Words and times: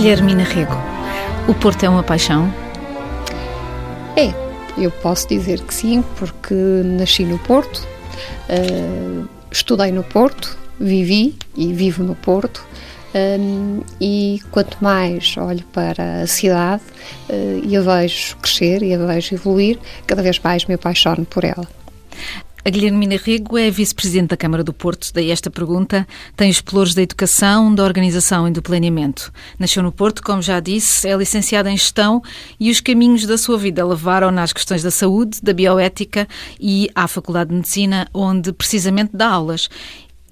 Guilhermina 0.00 0.44
Rego, 0.44 0.78
o 1.46 1.52
Porto 1.52 1.84
é 1.84 1.88
uma 1.90 2.02
paixão? 2.02 2.50
É, 4.16 4.32
eu 4.82 4.90
posso 4.90 5.28
dizer 5.28 5.60
que 5.60 5.74
sim, 5.74 6.02
porque 6.16 6.54
nasci 6.54 7.22
no 7.26 7.38
Porto, 7.40 7.86
uh, 8.48 9.28
estudei 9.52 9.92
no 9.92 10.02
Porto, 10.02 10.56
vivi 10.80 11.36
e 11.54 11.74
vivo 11.74 12.02
no 12.02 12.14
Porto. 12.14 12.64
Um, 13.14 13.82
e 14.00 14.40
quanto 14.50 14.78
mais 14.82 15.36
olho 15.36 15.64
para 15.70 16.22
a 16.22 16.26
cidade 16.26 16.82
uh, 17.28 17.60
e 17.62 17.76
a 17.76 17.82
vejo 17.82 18.38
crescer 18.38 18.82
e 18.82 18.94
a 18.94 18.98
vejo 18.98 19.34
evoluir, 19.34 19.78
cada 20.06 20.22
vez 20.22 20.38
mais 20.38 20.64
me 20.64 20.76
apaixono 20.76 21.26
por 21.26 21.44
ela. 21.44 21.68
A 22.70 22.72
Guilhermina 22.72 23.16
Rego 23.16 23.58
é 23.58 23.68
vice-presidente 23.68 24.28
da 24.28 24.36
Câmara 24.36 24.62
do 24.62 24.72
Porto, 24.72 25.10
daí 25.12 25.32
esta 25.32 25.50
pergunta. 25.50 26.06
Tem 26.36 26.48
os 26.48 26.60
pelouros 26.60 26.94
da 26.94 27.02
educação, 27.02 27.74
da 27.74 27.82
organização 27.82 28.46
e 28.46 28.52
do 28.52 28.62
planeamento. 28.62 29.32
Nasceu 29.58 29.82
no 29.82 29.90
Porto, 29.90 30.22
como 30.22 30.40
já 30.40 30.60
disse, 30.60 31.08
é 31.08 31.16
licenciada 31.16 31.68
em 31.68 31.76
gestão 31.76 32.22
e 32.60 32.70
os 32.70 32.78
caminhos 32.78 33.26
da 33.26 33.36
sua 33.36 33.58
vida 33.58 33.84
levaram 33.84 34.30
nas 34.30 34.52
questões 34.52 34.84
da 34.84 34.90
saúde, 34.92 35.40
da 35.42 35.52
bioética 35.52 36.28
e 36.60 36.88
à 36.94 37.08
Faculdade 37.08 37.50
de 37.50 37.56
Medicina, 37.56 38.06
onde 38.14 38.52
precisamente 38.52 39.16
dá 39.16 39.26
aulas. 39.26 39.68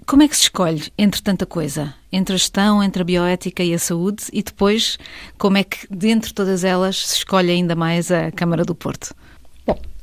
Como 0.06 0.22
é 0.22 0.28
que 0.28 0.36
se 0.36 0.42
escolhe 0.42 0.92
entre 0.96 1.20
tanta 1.20 1.44
coisa? 1.44 1.92
Entre 2.12 2.36
a 2.36 2.38
gestão, 2.38 2.80
entre 2.80 3.02
a 3.02 3.04
bioética 3.04 3.64
e 3.64 3.74
a 3.74 3.80
saúde? 3.80 4.26
E 4.32 4.44
depois, 4.44 4.96
como 5.36 5.58
é 5.58 5.64
que, 5.64 5.88
dentre 5.90 6.32
todas 6.32 6.62
elas, 6.62 7.04
se 7.04 7.16
escolhe 7.16 7.50
ainda 7.50 7.74
mais 7.74 8.12
a 8.12 8.30
Câmara 8.30 8.64
do 8.64 8.76
Porto? 8.76 9.12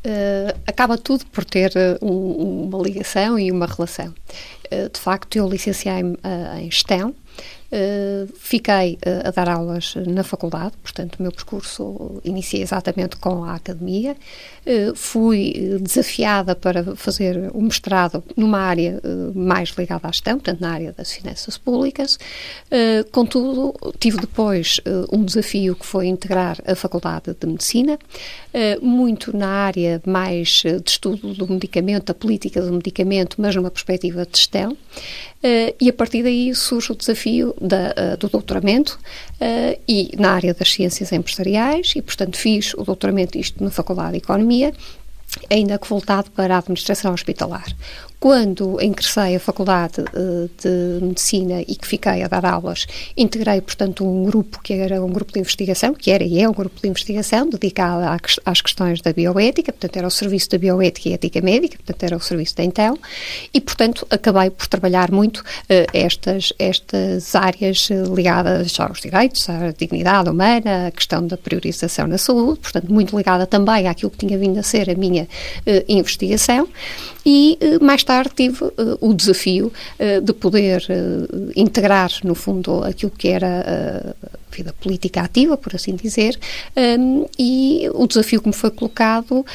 Uh, 0.05 0.59
acaba 0.68 0.98
tudo 0.98 1.26
por 1.27 1.44
ter 1.44 1.72
uh, 1.76 2.05
um, 2.05 2.68
uma 2.68 2.82
ligação 2.82 3.38
e 3.38 3.52
uma 3.52 3.66
relação. 3.66 4.14
Uh, 4.72 4.89
de 4.92 5.00
facto, 5.00 5.36
eu 5.36 5.50
licenciei-me 5.50 6.17
em 6.59 6.70
gestão, 6.72 7.14
Uh, 7.71 8.31
fiquei 8.38 8.94
uh, 9.05 9.27
a 9.27 9.31
dar 9.31 9.49
aulas 9.49 9.95
na 10.05 10.23
faculdade, 10.23 10.73
portanto, 10.83 11.16
o 11.16 11.23
meu 11.23 11.31
percurso 11.31 12.22
iniciei 12.23 12.61
exatamente 12.61 13.16
com 13.16 13.44
a 13.44 13.55
academia. 13.55 14.16
Uh, 14.66 14.95
fui 14.95 15.80
desafiada 15.81 16.55
para 16.55 16.95
fazer 16.95 17.52
um 17.55 17.63
mestrado 17.63 18.23
numa 18.38 18.59
área 18.59 19.02
mais 19.33 19.69
ligada 19.69 20.07
à 20.07 20.11
gestão, 20.11 20.35
portanto, 20.35 20.61
na 20.61 20.72
área 20.72 20.91
das 20.91 21.11
finanças 21.11 21.57
públicas. 21.57 22.19
contudo, 23.11 23.73
tive 24.00 24.17
depois 24.17 24.79
um 25.11 25.23
desafio 25.23 25.75
que 25.75 25.85
foi 25.85 26.07
integrar 26.07 26.57
a 26.66 26.75
Faculdade 26.75 27.35
de 27.39 27.47
Medicina, 27.47 28.00
muito 28.81 29.35
na 29.35 29.47
área 29.47 30.02
mais 30.05 30.63
de 30.63 30.89
estudo 30.89 31.33
do 31.33 31.47
medicamento, 31.47 32.05
da 32.05 32.13
política 32.13 32.61
do 32.61 32.72
medicamento, 32.73 33.39
mas 33.39 33.55
numa 33.55 33.72
perspectiva 33.72 34.25
de 34.25 34.38
gestão. 34.38 34.75
E 35.79 35.89
a 35.89 35.94
partir 35.94 36.23
daí 36.23 36.53
surge 36.55 36.91
o 36.91 36.95
desafio 36.95 37.55
da, 37.59 37.94
uh, 38.14 38.17
do 38.17 38.30
doutoramento 38.30 39.00
uh, 39.42 39.80
e 39.88 40.11
na 40.17 40.31
área 40.31 40.53
das 40.53 40.72
ciências 40.72 41.11
empresariais 41.11 41.94
e, 41.95 42.02
portanto, 42.02 42.38
fiz 42.38 42.73
o 42.73 42.84
doutoramento 42.84 43.38
isto 43.38 43.64
na 43.64 43.72
Faculdade 43.72 44.14
de 44.14 44.17
Economia 44.17 44.73
ainda 45.50 45.78
que 45.78 45.88
voltado 45.88 46.31
para 46.31 46.56
a 46.56 46.59
administração 46.59 47.14
hospitalar. 47.14 47.66
Quando 48.26 48.81
ingressei 48.81 49.36
a 49.36 49.40
Faculdade 49.40 50.02
uh, 50.02 50.50
de 50.59 51.06
Medicina 51.06 51.62
e 51.62 51.76
que 51.76 51.86
fiquei 51.86 52.23
a 52.23 52.28
dar 52.28 52.44
aulas, 52.44 52.88
integrei, 53.16 53.62
portanto, 53.62 54.04
um 54.04 54.26
grupo 54.26 54.64
que 54.64 54.73
era 54.73 55.00
um 55.00 55.12
grupo 55.12 55.31
de 55.31 55.40
investigação, 55.40 55.94
que 55.94 56.09
era 56.09 56.23
e 56.23 56.42
é 56.42 56.50
um 56.50 56.52
grupo 56.52 56.81
de 56.81 56.88
investigação 56.88 57.48
dedicado 57.48 58.03
às 58.44 58.62
questões 58.62 59.00
da 59.00 59.14
bioética, 59.14 59.72
portanto, 59.72 59.98
era 59.98 60.08
o 60.08 60.09
Serviço 60.09 60.50
da 60.50 60.58
Bioética 60.58 61.09
e 61.09 61.14
Ética 61.14 61.40
Médica, 61.40 61.78
portanto, 61.78 62.02
era 62.02 62.18
o 62.18 62.20
serviço 62.20 62.56
da 62.56 62.64
então, 62.64 62.98
e, 63.53 63.62
portanto, 63.62 64.08
acabei 64.09 64.50
por 64.50 64.66
trabalhar 64.66 65.12
muito 65.12 65.42
uh, 65.42 65.86
estas, 65.94 66.52
estas 66.58 67.36
áreas 67.36 67.90
ligadas 68.12 68.80
aos 68.80 69.02
direitos, 69.02 69.47
à 69.47 69.69
dignidade 69.69 70.31
humana, 70.31 70.88
à 70.88 70.91
questão 70.91 71.28
da 71.28 71.38
priorização 71.38 72.08
na 72.08 72.18
saúde, 72.18 72.59
portanto, 72.59 72.91
muito 72.91 73.16
ligada 73.16 73.46
também 73.46 73.88
àquilo 73.88 74.09
que 74.09 74.25
tinha 74.25 74.35
vindo 74.35 74.58
a 74.58 74.64
ser 74.64 74.90
a 74.90 74.96
minha 74.96 75.28
investigação, 75.88 76.68
e 77.24 77.58
mais 77.81 78.03
tarde 78.03 78.15
tarde 78.16 78.31
tive 78.36 78.66
uh, 78.66 78.98
o 79.02 79.14
desafio 79.14 79.68
uh, 79.68 80.22
de 80.22 80.34
poder 80.34 80.81
uh, 80.90 81.52
integrar, 81.56 82.12
no 82.24 82.36
fundo, 82.36 82.84
aquilo 82.84 83.12
que 83.12 83.28
era 83.28 84.16
vida 84.55 84.73
política 84.73 85.21
ativa, 85.21 85.57
por 85.57 85.75
assim 85.75 85.95
dizer, 85.95 86.38
um, 86.75 87.25
e 87.38 87.89
o 87.93 88.07
desafio 88.07 88.41
que 88.41 88.47
me 88.47 88.53
foi 88.53 88.71
colocado, 88.71 89.39
uh, 89.39 89.45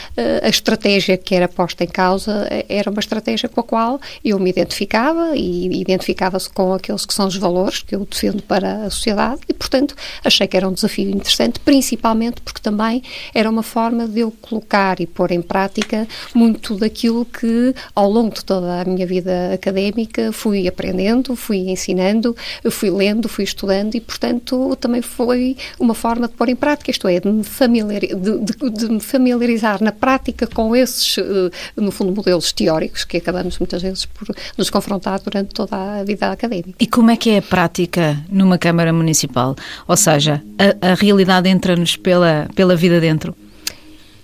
a 0.43 0.49
estratégia 0.49 1.17
que 1.17 1.35
era 1.35 1.49
posta 1.49 1.85
em 1.85 1.89
causa, 1.89 2.47
eh, 2.51 2.67
era 2.69 2.91
uma 2.91 3.01
estratégia 3.01 3.49
com 3.49 3.61
a 3.61 3.65
qual 3.65 4.01
eu 4.25 4.39
me 4.39 4.51
identificava 4.51 5.37
e 5.37 5.81
identificava-se 5.81 6.51
com 6.51 6.73
aqueles 6.75 7.07
que 7.07 7.15
são 7.15 7.27
os 7.27 7.37
valores 7.37 7.83
que 7.83 7.95
eu 7.95 8.05
defendo 8.05 8.43
para 8.43 8.85
a 8.85 8.91
sociedade 8.91 9.41
e, 9.49 9.55
portanto, 9.55 9.95
achei 10.25 10.47
que 10.47 10.57
era 10.57 10.69
um 10.69 10.73
desafio 10.73 11.11
interessante, 11.11 11.61
principalmente 11.61 12.41
porque 12.41 12.61
também 12.61 13.03
era 13.35 13.49
uma 13.49 13.63
forma 13.63 14.07
de 14.07 14.21
eu 14.21 14.31
colocar 14.43 15.01
e 15.01 15.07
pôr 15.07 15.31
em 15.31 15.43
prática 15.43 16.07
muito 16.35 16.77
daquilo 16.77 17.25
que, 17.25 17.75
ao 17.95 18.11
longo 18.11 18.35
de 18.35 18.45
toda 18.45 18.81
a 18.81 18.85
minha 18.85 19.07
vida 19.07 19.53
académica, 19.55 20.33
fui 20.33 20.67
aprendendo, 20.67 21.37
fui 21.37 21.71
ensinando, 21.71 22.37
fui 22.71 22.91
lendo, 22.91 23.29
fui 23.29 23.45
estudando 23.45 23.95
e, 23.95 24.01
portanto, 24.01 24.77
também 24.77 24.90
também 24.91 25.03
foi 25.03 25.57
uma 25.79 25.95
forma 25.95 26.27
de 26.27 26.35
pôr 26.35 26.49
em 26.49 26.57
prática, 26.57 26.91
isto 26.91 27.07
é, 27.07 27.21
de 27.21 27.29
me, 27.29 27.45
familiar, 27.45 28.01
de, 28.01 28.15
de, 28.15 28.71
de 28.71 28.89
me 28.89 29.01
familiarizar 29.01 29.83
na 29.83 29.93
prática 29.93 30.49
com 30.49 30.75
esses, 30.75 31.17
eh, 31.17 31.51
no 31.77 31.93
fundo, 31.93 32.13
modelos 32.13 32.53
teóricos 32.53 33.05
que 33.05 33.19
acabamos 33.19 33.59
muitas 33.59 33.81
vezes 33.81 34.05
por 34.05 34.29
nos 34.59 34.69
confrontar 34.69 35.21
durante 35.21 35.55
toda 35.55 36.01
a 36.01 36.03
vida 36.03 36.33
académica. 36.33 36.75
E 36.81 36.87
como 36.87 37.11
é 37.11 37.17
que 37.17 37.31
é 37.31 37.39
a 37.39 37.43
prática 37.43 38.19
numa 38.29 38.59
Câmara 38.59 38.93
Municipal? 38.93 39.55
Ou 39.87 39.97
seja, 39.97 40.43
a, 40.59 40.91
a 40.91 40.95
realidade 40.95 41.49
entra-nos 41.49 41.97
pela, 41.97 42.49
pela 42.57 42.75
vida 42.75 43.01
dentro? 43.01 43.35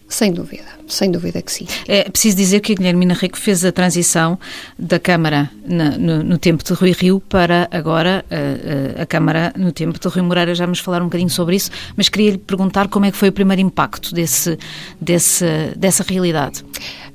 Sem 0.08 0.32
dúvida, 0.32 0.75
sem 0.86 1.10
dúvida 1.10 1.42
que 1.42 1.52
sim. 1.52 1.66
É 1.86 2.08
preciso 2.08 2.36
dizer 2.36 2.60
que 2.60 2.72
a 2.72 2.74
Guilhermina 2.74 3.14
Rico 3.14 3.38
fez 3.38 3.64
a 3.64 3.72
transição 3.72 4.38
da 4.78 4.98
Câmara 4.98 5.50
na, 5.66 5.90
no, 5.98 6.22
no, 6.22 6.38
tempo 6.38 6.62
de 6.64 6.72
Rui 6.72 6.92
Rio 6.92 7.20
para 7.20 7.68
agora 7.70 8.24
a, 8.30 8.34
eh, 8.34 8.94
eh, 8.96 9.02
a, 9.02 9.06
Câmara 9.06 9.52
no 9.56 9.72
tempo 9.72 9.98
de 9.98 10.08
Rui 10.08 10.22
Moreira. 10.22 10.54
Já 10.54 10.64
vamos 10.64 10.78
falar 10.78 11.00
um 11.00 11.06
bocadinho 11.06 11.30
sobre 11.30 11.56
isso, 11.56 11.70
mas 11.96 12.08
queria 12.08 12.32
lhe 12.32 12.38
perguntar 12.38 12.88
como 12.88 13.06
é 13.06 13.10
que 13.10 13.16
foi 13.16 13.28
o 13.28 13.32
primeiro 13.32 13.62
impacto 13.62 14.14
desse, 14.14 14.58
desse, 15.00 15.44
dessa 15.76 16.04
realidade. 16.06 16.64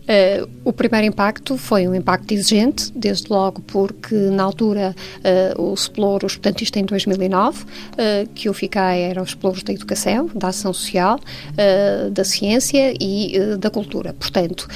Uh, 0.02 0.50
o 0.66 0.74
primeiro 0.74 1.08
impacto 1.08 1.58
foi 1.58 1.88
um 1.88 1.94
impacto 1.94 2.32
exigente, 2.32 2.92
desde 2.96 3.32
logo 3.32 3.62
porque 3.62 4.16
na 4.16 4.44
altura 4.44 4.96
uh, 5.58 5.72
os 5.72 5.84
exploros, 5.84 6.34
portanto 6.34 6.62
isto 6.62 6.78
em 6.78 6.86
2009, 6.86 7.64
uh, 7.64 7.68
eh, 7.98 8.28
que 8.34 8.50
eu 8.50 8.54
fiquei 8.54 8.82
eram 8.82 9.22
os 9.22 9.30
exploros 9.30 9.64
da 9.64 9.74
educação, 9.74 10.30
da 10.34 10.48
ação 10.48 10.74
social, 10.74 11.20
da 12.12 12.24
ciência 12.24 12.94
e 13.00 13.34
da 13.58 13.70
cultura. 13.70 14.14
Portanto, 14.14 14.68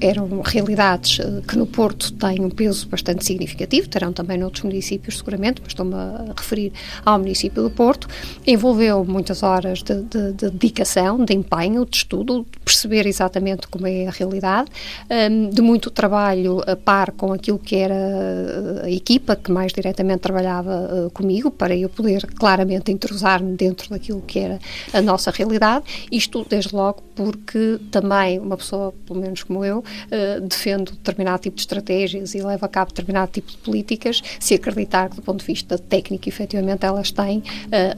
eram 0.00 0.40
realidades 0.42 1.18
que 1.46 1.56
no 1.56 1.66
Porto 1.66 2.12
têm 2.12 2.44
um 2.44 2.50
peso 2.50 2.86
bastante 2.88 3.24
significativo, 3.24 3.88
terão 3.88 4.12
também 4.12 4.38
noutros 4.38 4.64
municípios 4.64 5.18
seguramente, 5.18 5.60
mas 5.62 5.72
estou-me 5.72 5.94
a 5.94 6.32
referir 6.36 6.72
ao 7.04 7.18
município 7.18 7.62
do 7.62 7.70
Porto. 7.70 8.08
Envolveu 8.46 9.04
muitas 9.04 9.42
horas 9.42 9.82
de, 9.82 10.02
de, 10.02 10.32
de 10.32 10.50
dedicação, 10.50 11.24
de 11.24 11.34
empenho, 11.34 11.84
de 11.84 11.96
estudo, 11.96 12.46
de 12.50 12.58
perceber 12.60 13.06
exatamente 13.06 13.66
como 13.68 13.86
é 13.86 14.06
a 14.06 14.10
realidade 14.10 14.51
um, 14.60 15.50
de 15.50 15.62
muito 15.62 15.90
trabalho 15.90 16.60
a 16.66 16.76
par 16.76 17.12
com 17.12 17.32
aquilo 17.32 17.58
que 17.58 17.76
era 17.76 17.94
uh, 17.94 18.84
a 18.84 18.90
equipa 18.90 19.36
que 19.36 19.50
mais 19.50 19.72
diretamente 19.72 20.20
trabalhava 20.20 21.06
uh, 21.06 21.10
comigo, 21.10 21.50
para 21.50 21.74
eu 21.76 21.88
poder 21.88 22.26
claramente 22.34 22.90
entrosar-me 22.92 23.56
dentro 23.56 23.90
daquilo 23.90 24.20
que 24.22 24.38
era 24.38 24.58
a 24.92 25.00
nossa 25.00 25.30
realidade. 25.30 25.84
Isto, 26.10 26.46
desde 26.48 26.74
logo, 26.74 27.02
porque 27.14 27.78
também 27.90 28.38
uma 28.38 28.56
pessoa, 28.56 28.92
pelo 29.06 29.20
menos 29.20 29.42
como 29.42 29.64
eu, 29.64 29.78
uh, 29.78 30.40
defendo 30.40 30.92
determinado 30.92 31.42
tipo 31.42 31.56
de 31.56 31.62
estratégias 31.62 32.34
e 32.34 32.42
leva 32.42 32.66
a 32.66 32.68
cabo 32.68 32.90
determinado 32.90 33.32
tipo 33.32 33.50
de 33.50 33.56
políticas, 33.58 34.22
se 34.38 34.54
acreditar 34.54 35.08
que, 35.08 35.16
do 35.16 35.22
ponto 35.22 35.40
de 35.40 35.46
vista 35.46 35.78
técnico, 35.78 36.28
efetivamente 36.28 36.84
elas 36.84 37.10
têm 37.10 37.42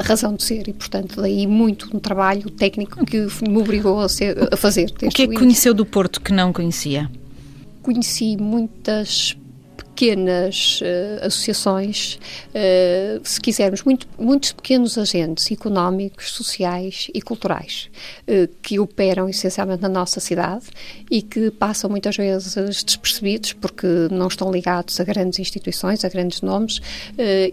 razão 0.01 0.35
de 0.35 0.43
ser 0.43 0.69
e, 0.69 0.73
portanto, 0.73 1.21
daí 1.21 1.47
muito 1.47 1.89
um 1.95 1.99
trabalho 1.99 2.51
técnico 2.51 3.05
que 3.05 3.27
me 3.49 3.59
obrigou 3.59 4.01
a, 4.01 4.09
ser, 4.09 4.37
a 4.53 4.56
fazer. 4.56 4.91
O 5.03 5.09
que 5.09 5.23
é 5.23 5.27
que 5.27 5.35
conheceu 5.35 5.75
do 5.75 5.87
Porto 5.87 6.21
que 6.21 6.33
não 6.33 6.44
conhecia? 6.52 7.11
Conheci 7.82 8.37
muitas 8.37 9.37
pequenas 9.94 10.81
uh, 10.81 11.26
associações, 11.26 12.19
uh, 12.49 13.20
se 13.23 13.41
quisermos, 13.41 13.85
muito, 13.85 14.08
muitos 14.19 14.50
pequenos 14.52 14.99
agentes 14.99 15.50
económicos, 15.52 16.32
sociais 16.32 17.08
e 17.14 17.23
culturais 17.23 17.88
uh, 18.29 18.49
que 18.61 18.81
operam 18.81 19.29
essencialmente 19.29 19.81
na 19.81 19.88
nossa 19.88 20.19
cidade 20.19 20.67
e 21.08 21.23
que 21.23 21.50
passam 21.52 21.88
muitas 21.88 22.17
vezes 22.17 22.82
despercebidos 22.82 23.52
porque 23.52 23.87
não 24.11 24.26
estão 24.26 24.50
ligados 24.50 24.99
a 24.99 25.05
grandes 25.05 25.38
instituições, 25.38 26.05
a 26.05 26.08
grandes 26.08 26.41
nomes 26.41 26.81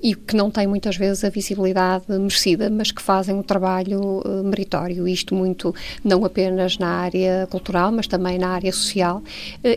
e 0.01 0.15
que 0.15 0.35
não 0.35 0.49
têm 0.49 0.65
muitas 0.65 0.97
vezes 0.97 1.23
a 1.23 1.29
visibilidade 1.29 2.05
merecida, 2.07 2.69
mas 2.69 2.91
que 2.91 3.01
fazem 3.01 3.35
um 3.35 3.43
trabalho 3.43 4.23
meritório. 4.43 5.07
Isto 5.07 5.35
muito 5.35 5.75
não 6.03 6.25
apenas 6.25 6.77
na 6.77 6.87
área 6.87 7.47
cultural, 7.49 7.91
mas 7.91 8.07
também 8.07 8.39
na 8.39 8.49
área 8.49 8.71
social 8.71 9.21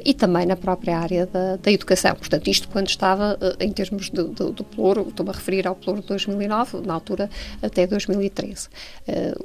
e 0.04 0.14
também 0.14 0.46
na 0.46 0.56
própria 0.56 0.98
área 0.98 1.26
da, 1.26 1.56
da 1.56 1.70
educação. 1.70 2.14
Portanto, 2.14 2.48
isto 2.54 2.68
quando 2.68 2.88
estava 2.88 3.38
em 3.58 3.72
termos 3.72 4.08
do, 4.10 4.64
pluro, 4.64 5.06
estou-me 5.08 5.30
a 5.30 5.34
referir 5.34 5.66
ao 5.66 5.74
pluro 5.74 6.00
de 6.00 6.06
2009, 6.06 6.80
na 6.86 6.94
altura 6.94 7.28
até 7.62 7.86
2013. 7.86 8.68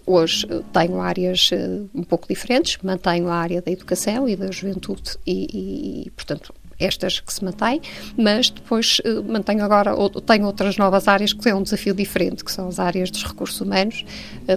hoje 0.06 0.48
tenho 0.72 1.00
áreas 1.02 1.50
um 1.94 2.04
pouco 2.04 2.28
diferentes, 2.28 2.78
mantenho 2.84 3.28
a 3.28 3.36
área 3.36 3.62
da 3.62 3.72
educação 3.72 4.30
e 4.30 4.36
da 4.36 4.52
juventude 4.52 5.18
e, 5.26 6.06
e 6.06 6.12
portanto, 6.12 6.54
estas 6.80 7.20
que 7.20 7.34
se 7.34 7.44
mantêm, 7.44 7.82
mas 8.18 8.50
depois 8.50 9.02
mantenho 9.28 9.64
agora, 9.64 9.94
ou, 9.96 10.10
tenho 10.10 10.46
outras 10.46 10.78
novas 10.78 11.08
áreas 11.08 11.34
que 11.34 11.50
é 11.50 11.54
um 11.54 11.62
desafio 11.62 11.94
diferente, 11.94 12.44
que 12.44 12.52
são 12.52 12.68
as 12.68 12.80
áreas 12.80 13.12
dos 13.12 13.24
recursos 13.24 13.60
humanos, 13.60 14.06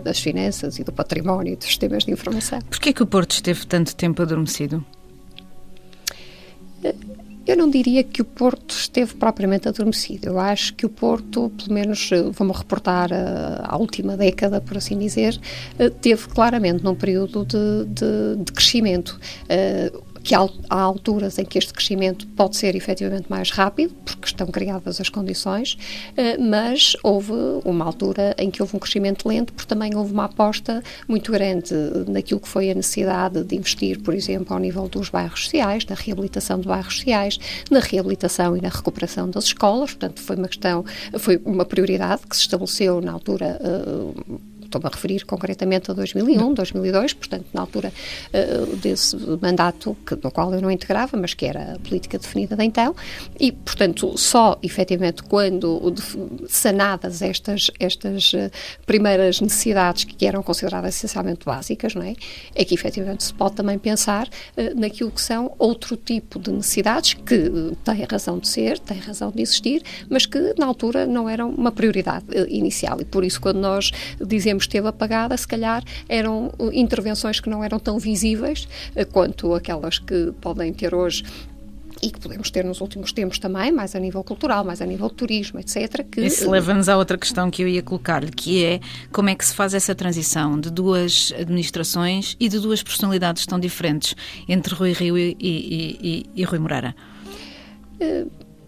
das 0.05 0.21
finanças 0.21 0.79
e 0.79 0.85
do 0.85 0.93
património 0.93 1.55
e 1.55 1.57
dos 1.57 1.67
sistemas 1.67 2.05
de 2.05 2.13
informação. 2.13 2.61
Porquê 2.71 2.93
que 2.93 3.03
o 3.03 3.07
Porto 3.07 3.33
esteve 3.33 3.67
tanto 3.67 3.97
tempo 3.97 4.23
adormecido? 4.23 4.85
Eu 7.47 7.57
não 7.57 7.69
diria 7.69 8.03
que 8.05 8.23
o 8.23 8.25
Porto 8.25 8.71
esteve 8.71 9.15
propriamente 9.15 9.69
adormecido. 9.69 10.29
Eu 10.29 10.39
acho 10.39 10.75
que 10.75 10.87
o 10.87 10.89
Porto, 10.89 11.51
pelo 11.57 11.73
menos 11.73 12.11
vamos 12.33 12.59
reportar 12.59 13.13
a, 13.13 13.67
a 13.67 13.77
última 13.77 14.17
década, 14.17 14.61
por 14.61 14.77
assim 14.77 14.99
dizer, 14.99 15.39
teve 16.01 16.29
claramente 16.29 16.85
num 16.85 16.95
período 16.95 17.45
de, 17.45 17.85
de, 17.87 18.45
de 18.45 18.53
crescimento. 18.53 19.19
Que 20.23 20.35
há, 20.35 20.49
alturas 20.69 21.39
em 21.39 21.45
que 21.45 21.59
este 21.59 21.73
crescimento 21.73 22.27
pode 22.29 22.57
ser 22.57 22.75
efetivamente 22.77 23.27
mais 23.29 23.51
rápido, 23.51 23.95
porque 24.05 24.27
estão 24.27 24.47
criadas 24.47 25.01
as 25.01 25.09
condições, 25.09 25.77
eh, 26.17 26.39
mas 26.39 26.97
houve 27.03 27.33
uma 27.65 27.85
altura 27.85 28.35
em 28.39 28.51
que 28.51 28.63
houve 28.63 28.77
um 28.77 28.79
crescimento 28.79 29.29
lento, 29.29 29.53
porque 29.53 29.69
também 29.69 29.95
houve 29.97 30.13
uma 30.13 30.25
aposta 30.25 30.83
muito 31.09 31.33
grande 31.33 31.75
naquilo 32.09 32.41
que 32.41 32.49
foi 32.49 32.71
a 32.71 32.75
necessidade 32.75 33.43
de 33.43 33.57
investir, 33.57 34.01
por 34.01 34.15
exemplo, 34.15 34.55
ao 34.55 34.61
nível 34.61 34.89
dos 34.89 35.09
bairros 35.09 35.45
sociais, 35.45 35.85
na 35.87 35.95
reabilitação 35.95 36.61
de 36.61 36.69
bairros 36.69 36.97
sociais, 36.97 37.39
na 37.71 37.81
reabilitação 37.81 38.57
e 38.57 38.61
na 38.61 38.69
recuperação 38.69 39.29
das 39.29 39.45
escolas, 39.45 39.91
portanto 39.91 40.21
foi 40.21 40.37
uma 40.37 40.49
questão, 40.49 40.85
foi 41.19 41.41
uma 41.45 41.65
prioridade 41.65 42.23
que 42.29 42.37
se 42.37 42.43
estabeleceu 42.43 43.01
na 43.01 43.13
altura 43.13 43.59
uh, 43.61 44.41
estou-me 44.73 44.87
a 44.87 44.91
referir 44.91 45.25
concretamente 45.27 45.91
a 45.91 45.95
2001, 45.95 46.55
2002, 46.55 47.13
portanto, 47.13 47.47
na 47.53 47.61
altura 47.61 47.93
uh, 48.33 48.77
desse 48.77 49.17
mandato 49.41 49.97
que, 50.07 50.17
no 50.17 50.31
qual 50.31 50.53
eu 50.55 50.61
não 50.61 50.71
integrava, 50.71 51.17
mas 51.17 51.35
que 51.35 51.45
era 51.45 51.75
a 51.75 51.79
política 51.79 52.19
definida 52.19 52.57
de 52.57 52.65
então, 52.65 52.95
e, 53.39 53.53
portanto, 53.53 54.17
só 54.17 54.59
efetivamente 54.63 55.23
quando 55.23 55.95
sanadas 56.49 57.21
estas, 57.21 57.71
estas 57.79 58.33
uh, 58.33 58.51
primeiras 58.87 59.41
necessidades 59.41 60.05
que 60.05 60.27
eram 60.27 60.43
consideradas 60.43 60.97
essencialmente 60.97 61.45
básicas, 61.45 61.95
não 61.95 62.03
é? 62.03 62.15
É 62.55 62.65
que 62.65 62.75
efetivamente 62.75 63.25
se 63.25 63.35
pode 63.35 63.55
também 63.55 63.79
pensar 63.79 64.27
uh, 64.27 64.81
naquilo 64.81 65.11
que 65.11 65.21
são 65.21 65.55
outro 65.59 65.97
tipo 65.97 66.39
de 66.39 66.51
necessidades 66.51 67.15
que 67.15 67.53
têm 67.85 68.05
razão 68.05 68.39
de 68.39 68.49
ser, 68.49 68.79
têm 68.79 68.99
razão 68.99 69.31
de 69.31 69.43
existir, 69.43 69.83
mas 70.09 70.25
que 70.25 70.55
na 70.59 70.67
altura 70.67 71.07
não 71.07 71.29
eram 71.29 71.51
uma 71.51 71.71
prioridade 71.71 72.25
inicial. 72.49 73.01
E 73.01 73.05
por 73.05 73.25
isso, 73.25 73.41
quando 73.41 73.59
nós 73.59 73.91
dizemos 74.21 74.62
esteve 74.63 74.89
apagada, 74.89 75.37
se 75.37 75.47
calhar 75.47 75.83
eram 76.09 76.53
uh, 76.59 76.73
intervenções 76.73 77.41
que 77.41 77.49
não 77.49 77.63
eram 77.63 77.79
tão 77.79 77.99
visíveis 77.99 78.69
uh, 78.97 79.07
quanto 79.07 79.55
aquelas 79.55 79.99
que 79.99 80.33
podem 80.41 80.73
ter 80.73 80.95
hoje 80.95 81.25
e 82.03 82.11
que 82.11 82.19
podemos 82.19 82.51
ter 82.51 82.65
nos 82.65 82.81
últimos 82.81 83.13
tempos 83.13 83.39
também, 83.39 83.71
mais 83.71 83.95
a 83.95 84.01
nível 84.01 84.25
cultural, 84.25 84.65
mais 84.65 84.83
a 84.83 84.87
nível 84.87 85.09
turismo, 85.09 85.61
etc. 85.61 86.05
Que... 86.11 86.23
Isso 86.23 86.51
leva-nos 86.51 86.89
à 86.89 86.97
outra 86.97 87.17
questão 87.17 87.49
que 87.49 87.63
eu 87.63 87.69
ia 87.69 87.81
colocar-lhe, 87.81 88.33
que 88.33 88.65
é 88.65 88.81
como 89.13 89.31
é 89.31 89.37
que 89.37 89.45
se 89.45 89.55
faz 89.55 89.73
essa 89.73 89.95
transição 89.95 90.59
de 90.59 90.69
duas 90.69 91.33
administrações 91.39 92.37
e 92.41 92.49
de 92.49 92.59
duas 92.59 92.83
personalidades 92.83 93.47
tão 93.47 93.61
diferentes 93.61 94.17
entre 94.49 94.75
Rui 94.75 94.93
Rio 94.93 95.17
e, 95.17 95.37
e, 95.39 95.99
e, 96.03 96.27
e 96.35 96.45
Rui 96.45 96.59
Moreira? 96.59 96.93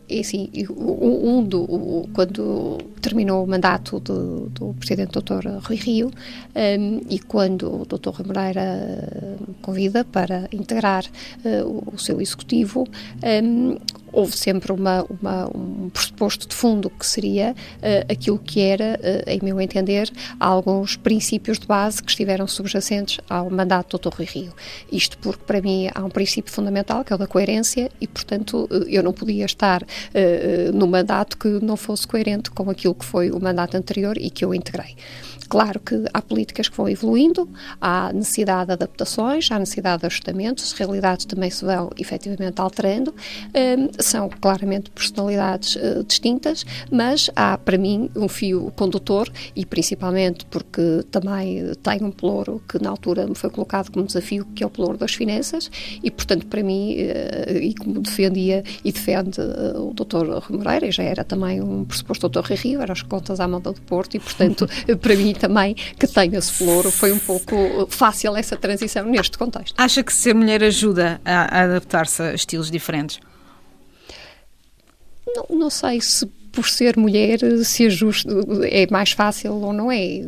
E 0.09 0.21
assim, 0.21 0.51
um 0.71 1.43
do, 1.43 2.09
quando 2.13 2.79
terminou 3.01 3.45
o 3.45 3.47
mandato 3.47 4.01
do, 4.01 4.51
do 4.51 4.75
presidente 4.75 5.13
Dr. 5.13 5.47
Rui 5.63 5.77
Rio 5.77 6.11
um, 6.55 7.01
e 7.09 7.19
quando 7.19 7.83
o 7.83 7.87
Dr. 7.87 8.11
Rui 8.11 8.27
Moreira 8.27 9.39
me 9.47 9.55
convida 9.63 10.05
para 10.05 10.49
integrar 10.53 11.05
uh, 11.45 11.67
o, 11.67 11.95
o, 11.95 11.99
seu 11.99 12.21
executivo, 12.21 12.87
um, 13.43 13.79
houve 14.15 14.37
sempre 14.37 14.73
uma, 14.73 15.05
uma, 15.21 15.47
um 15.55 15.91
pressuposto 15.91 16.49
de 16.49 16.55
fundo 16.55 16.89
que 16.89 17.05
seria 17.05 17.53
uh, 17.53 18.13
aquilo 18.13 18.39
que 18.39 18.61
era, 18.61 18.99
uh, 18.99 19.31
em 19.31 19.41
meu 19.43 19.61
entender, 19.61 20.11
alguns 20.39 20.97
princípios 20.97 21.59
de 21.59 21.67
base 21.67 22.03
que 22.03 22.11
estiveram 22.11 22.47
subjacentes 22.47 23.19
ao 23.29 23.51
mandato 23.51 23.99
do 23.99 24.11
Dr. 24.11 24.17
Rui 24.17 24.27
Rio. 24.27 24.53
Isto 24.91 25.19
porque, 25.19 25.43
para 25.45 25.61
mim, 25.61 25.89
há 25.93 26.05
um 26.05 26.11
princípio 26.11 26.53
fundamental, 26.53 27.05
que 27.05 27.13
é 27.13 27.17
o 27.17 27.19
da 27.19 27.27
coerência, 27.27 27.91
e, 28.01 28.07
portanto, 28.07 28.69
uh, 28.71 28.85
eu 28.89 29.03
não 29.03 29.13
podia 29.13 29.45
estar 29.45 29.83
no 30.73 30.87
mandato 30.87 31.37
que 31.37 31.49
não 31.49 31.77
fosse 31.77 32.07
coerente 32.07 32.51
com 32.51 32.71
aquilo 32.71 32.95
que 32.95 33.05
foi 33.05 33.31
o 33.31 33.41
mandato 33.41 33.77
anterior 33.77 34.17
e 34.17 34.31
que 34.31 34.45
eu 34.45 34.55
integrei. 34.55 34.97
Claro 35.49 35.79
que 35.81 36.05
há 36.13 36.23
políticas 36.23 36.69
que 36.69 36.77
vão 36.77 36.89
evoluindo, 36.89 37.49
há 37.81 38.13
necessidade 38.13 38.67
de 38.67 38.73
adaptações, 38.73 39.51
há 39.51 39.59
necessidade 39.59 40.01
de 40.01 40.07
ajustamentos, 40.07 40.73
realidades 40.73 41.27
também 41.27 41.51
se 41.51 41.65
vão 41.65 41.91
efetivamente 41.99 42.61
alterando, 42.61 43.15
um, 43.55 44.03
são 44.05 44.29
claramente 44.29 44.91
personalidades 44.91 45.77
uh, 45.77 46.05
distintas, 46.05 46.65
mas 46.91 47.31
há 47.35 47.57
para 47.59 47.79
mim 47.79 48.11
um 48.15 48.29
fio 48.29 48.73
condutor 48.77 49.31
e 49.55 49.65
principalmente 49.65 50.45
porque 50.47 51.05
também 51.11 51.73
tenho 51.83 52.07
um 52.07 52.11
pelouro 52.11 52.63
que 52.69 52.83
na 52.83 52.91
altura 52.91 53.27
me 53.27 53.35
foi 53.35 53.51
colocado 53.51 53.91
como 53.91 54.07
desafio, 54.07 54.47
que 54.55 54.63
é 54.63 54.67
o 54.67 54.71
pelouro 54.71 54.99
das 54.99 55.15
finanças 55.15 55.71
e 56.03 56.11
portanto 56.11 56.47
para 56.47 56.63
mim, 56.63 56.97
uh, 56.97 57.57
e 57.57 57.75
como 57.75 58.01
defendia 58.01 58.63
e 58.85 58.93
defende 58.93 59.41
uh, 59.41 59.91
o 59.91 59.95
Dr. 59.95 60.47
Rui 60.47 60.59
Moreira, 60.59 60.91
já 60.91 61.03
era 61.03 61.25
também 61.25 61.61
um 61.61 61.85
pressuposto 61.85 62.29
Dr. 62.29 62.53
Rio, 62.53 62.81
eram 62.81 62.93
as 62.93 63.03
contas 63.03 63.41
à 63.41 63.49
mão 63.49 63.61
do 63.61 63.75
Porto 63.83 64.17
e 64.17 64.21
portanto 64.21 64.69
para 65.01 65.17
mim 65.17 65.35
também 65.35 65.75
que 65.75 66.07
tenho 66.07 66.37
esse 66.37 66.53
floro. 66.53 66.91
Foi 66.91 67.13
um 67.13 67.19
pouco 67.19 67.87
fácil 67.89 68.37
essa 68.37 68.57
transição 68.57 69.05
neste 69.07 69.39
contexto. 69.39 69.75
Acha 69.79 70.03
que 70.03 70.13
ser 70.13 70.35
mulher 70.35 70.63
ajuda 70.63 71.21
a, 71.25 71.59
a 71.59 71.63
adaptar-se 71.65 72.23
a 72.23 72.35
estilos 72.35 72.71
diferentes? 72.71 73.19
Não, 75.27 75.47
não 75.51 75.71
sei 75.71 76.01
se 76.01 76.27
por 76.55 76.69
ser 76.69 76.97
mulher 76.97 77.41
se 77.65 77.87
ajusta, 77.87 78.31
é 78.71 78.87
mais 78.91 79.11
fácil 79.11 79.55
ou 79.55 79.73
não 79.73 79.91
é. 79.91 80.21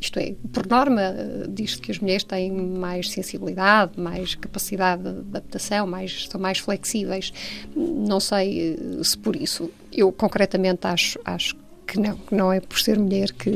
Isto 0.00 0.18
é, 0.18 0.34
por 0.52 0.66
norma, 0.66 1.14
diz 1.48 1.76
que 1.76 1.90
as 1.90 1.98
mulheres 1.98 2.24
têm 2.24 2.50
mais 2.50 3.10
sensibilidade, 3.10 4.00
mais 4.00 4.34
capacidade 4.34 5.02
de 5.02 5.08
adaptação, 5.08 5.86
mais, 5.86 6.26
são 6.28 6.40
mais 6.40 6.58
flexíveis. 6.58 7.32
Não 7.76 8.18
sei 8.18 8.78
se 9.02 9.18
por 9.18 9.36
isso. 9.36 9.70
Eu, 9.92 10.10
concretamente, 10.10 10.86
acho, 10.86 11.18
acho 11.24 11.54
que 11.90 11.98
não, 11.98 12.16
que 12.16 12.34
não 12.34 12.52
é 12.52 12.60
por 12.60 12.78
ser 12.78 12.96
mulher 12.98 13.32
que 13.32 13.50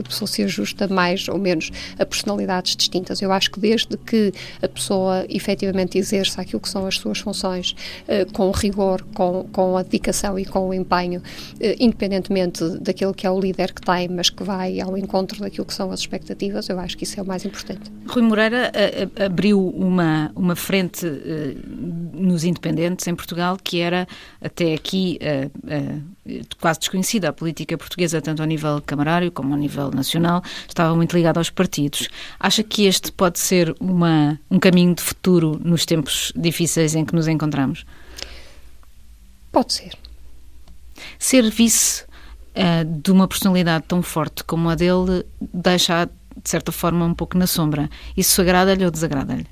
a 0.00 0.02
pessoa 0.02 0.28
se 0.28 0.42
ajusta 0.42 0.86
mais 0.86 1.26
ou 1.28 1.38
menos 1.38 1.70
a 1.98 2.04
personalidades 2.04 2.76
distintas. 2.76 3.22
Eu 3.22 3.32
acho 3.32 3.50
que 3.50 3.58
desde 3.58 3.96
que 3.96 4.32
a 4.60 4.68
pessoa 4.68 5.24
efetivamente 5.30 5.96
exerça 5.96 6.42
aquilo 6.42 6.60
que 6.60 6.68
são 6.68 6.86
as 6.86 6.96
suas 6.96 7.18
funções 7.20 7.74
uh, 8.06 8.30
com 8.32 8.50
rigor, 8.50 9.02
com, 9.14 9.48
com 9.50 9.78
a 9.78 9.82
dedicação 9.82 10.38
e 10.38 10.44
com 10.44 10.68
o 10.68 10.74
empenho, 10.74 11.20
uh, 11.20 11.76
independentemente 11.78 12.62
daquilo 12.80 13.14
que 13.14 13.26
é 13.26 13.30
o 13.30 13.40
líder 13.40 13.72
que 13.72 13.80
tem, 13.80 14.08
mas 14.08 14.28
que 14.28 14.44
vai 14.44 14.78
ao 14.78 14.98
encontro 14.98 15.40
daquilo 15.40 15.64
que 15.64 15.74
são 15.74 15.90
as 15.90 16.00
expectativas, 16.00 16.68
eu 16.68 16.78
acho 16.78 16.98
que 16.98 17.04
isso 17.04 17.18
é 17.18 17.22
o 17.22 17.26
mais 17.26 17.46
importante. 17.46 17.90
Rui 18.08 18.22
Moreira 18.22 18.70
uh, 18.70 19.24
abriu 19.24 19.68
uma, 19.68 20.30
uma 20.36 20.54
frente 20.54 21.06
nos 22.12 22.44
independentes 22.44 23.06
em 23.06 23.14
Portugal 23.14 23.56
que 23.62 23.80
era 23.80 24.06
até 24.42 24.74
aqui 24.74 25.18
quase 26.60 26.80
desconhecida. 26.80 27.28
A 27.28 27.32
política 27.32 27.76
portuguesa, 27.76 28.20
tanto 28.20 28.40
ao 28.42 28.48
nível 28.48 28.82
camarário 28.84 29.30
como 29.30 29.52
ao 29.52 29.58
nível 29.58 29.90
nacional, 29.90 30.42
estava 30.68 30.94
muito 30.94 31.16
ligada 31.16 31.40
aos 31.40 31.50
partidos. 31.50 32.08
Acha 32.38 32.62
que 32.62 32.86
este 32.86 33.12
pode 33.12 33.38
ser 33.38 33.74
uma, 33.80 34.38
um 34.50 34.58
caminho 34.58 34.94
de 34.94 35.02
futuro 35.02 35.60
nos 35.62 35.84
tempos 35.84 36.32
difíceis 36.36 36.94
em 36.94 37.04
que 37.04 37.14
nos 37.14 37.28
encontramos? 37.28 37.84
Pode 39.52 39.72
ser. 39.72 39.92
Ser 41.18 41.50
vice 41.50 42.04
uh, 42.54 42.84
de 42.84 43.10
uma 43.10 43.26
personalidade 43.26 43.84
tão 43.88 44.02
forte 44.02 44.44
como 44.44 44.68
a 44.68 44.74
dele 44.74 45.24
deixa, 45.40 46.06
de 46.06 46.50
certa 46.50 46.70
forma, 46.70 47.04
um 47.04 47.14
pouco 47.14 47.36
na 47.36 47.46
sombra. 47.46 47.90
Isso 48.16 48.40
agrada-lhe 48.40 48.84
ou 48.84 48.90
desagrada-lhe? 48.90 49.46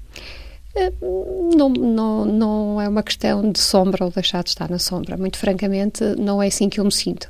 Não, 1.56 1.68
não, 1.68 2.24
não 2.24 2.80
é 2.80 2.88
uma 2.88 3.02
questão 3.02 3.50
de 3.50 3.58
sombra 3.58 4.04
ou 4.04 4.10
deixar 4.10 4.42
de 4.42 4.50
estar 4.50 4.70
na 4.70 4.78
sombra. 4.78 5.16
Muito 5.16 5.38
francamente, 5.38 6.02
não 6.18 6.42
é 6.42 6.48
assim 6.48 6.68
que 6.68 6.80
eu 6.80 6.84
me 6.84 6.92
sinto. 6.92 7.28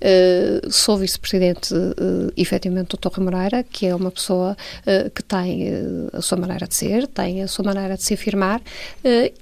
Uh, 0.00 0.72
sou 0.72 0.96
vice-presidente, 0.96 1.74
uh, 1.74 2.32
efetivamente, 2.34 2.88
do 2.88 2.96
Torre 2.96 3.22
Moreira, 3.22 3.62
que 3.62 3.84
é 3.84 3.94
uma 3.94 4.10
pessoa 4.10 4.56
uh, 4.86 5.10
que 5.10 5.22
tem 5.22 5.68
uh, 5.68 6.10
a 6.14 6.22
sua 6.22 6.38
maneira 6.38 6.66
de 6.66 6.74
ser, 6.74 7.06
tem 7.06 7.42
a 7.42 7.48
sua 7.48 7.66
maneira 7.66 7.96
de 7.96 8.02
se 8.02 8.14
afirmar 8.14 8.62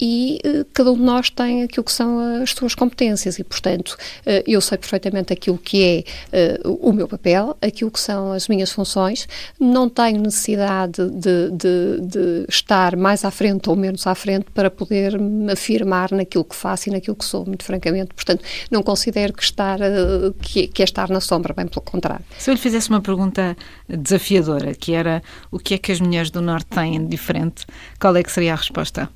e 0.00 0.40
cada 0.72 0.90
um 0.90 0.96
de 0.96 1.02
nós 1.02 1.30
tem 1.30 1.62
aquilo 1.62 1.84
que 1.84 1.92
são 1.92 2.42
as 2.42 2.50
suas 2.50 2.74
competências 2.74 3.38
e, 3.38 3.44
portanto, 3.44 3.96
eu 4.46 4.60
sei 4.60 4.78
perfeitamente 4.78 5.32
aquilo 5.32 5.58
que 5.58 6.04
é 6.32 6.58
o 6.64 6.92
meu 6.92 7.06
papel, 7.06 7.56
aquilo 7.60 7.90
que 7.90 8.00
são 8.00 8.32
as 8.32 8.48
minhas 8.48 8.70
funções, 8.70 9.28
não 9.58 9.88
tenho 9.88 10.20
necessidade 10.20 11.08
de, 11.10 11.50
de, 11.50 12.00
de 12.00 12.44
estar 12.48 12.96
mais 12.96 13.24
à 13.24 13.30
frente 13.30 13.47
frente 13.48 13.70
ou 13.70 13.76
menos 13.76 14.06
à 14.06 14.14
frente 14.14 14.46
para 14.52 14.70
poder 14.70 15.18
me 15.18 15.52
afirmar 15.52 16.12
naquilo 16.12 16.44
que 16.44 16.54
faço 16.54 16.88
e 16.88 16.92
naquilo 16.92 17.16
que 17.16 17.24
sou, 17.24 17.46
muito 17.46 17.64
francamente. 17.64 18.14
Portanto, 18.14 18.44
não 18.70 18.82
considero 18.82 19.32
que, 19.32 19.42
estar, 19.42 19.80
uh, 19.80 20.32
que, 20.40 20.68
que 20.68 20.82
é 20.82 20.84
estar 20.84 21.08
na 21.08 21.20
sombra, 21.20 21.54
bem 21.54 21.66
pelo 21.66 21.82
contrário. 21.82 22.24
Se 22.38 22.50
eu 22.50 22.54
lhe 22.54 22.60
fizesse 22.60 22.90
uma 22.90 23.00
pergunta 23.00 23.56
desafiadora, 23.88 24.74
que 24.74 24.92
era 24.92 25.22
o 25.50 25.58
que 25.58 25.74
é 25.74 25.78
que 25.78 25.90
as 25.90 26.00
mulheres 26.00 26.30
do 26.30 26.42
Norte 26.42 26.66
têm 26.66 27.00
de 27.00 27.08
diferente, 27.08 27.66
qual 27.98 28.14
é 28.16 28.22
que 28.22 28.30
seria 28.30 28.52
a 28.52 28.56
resposta? 28.56 29.08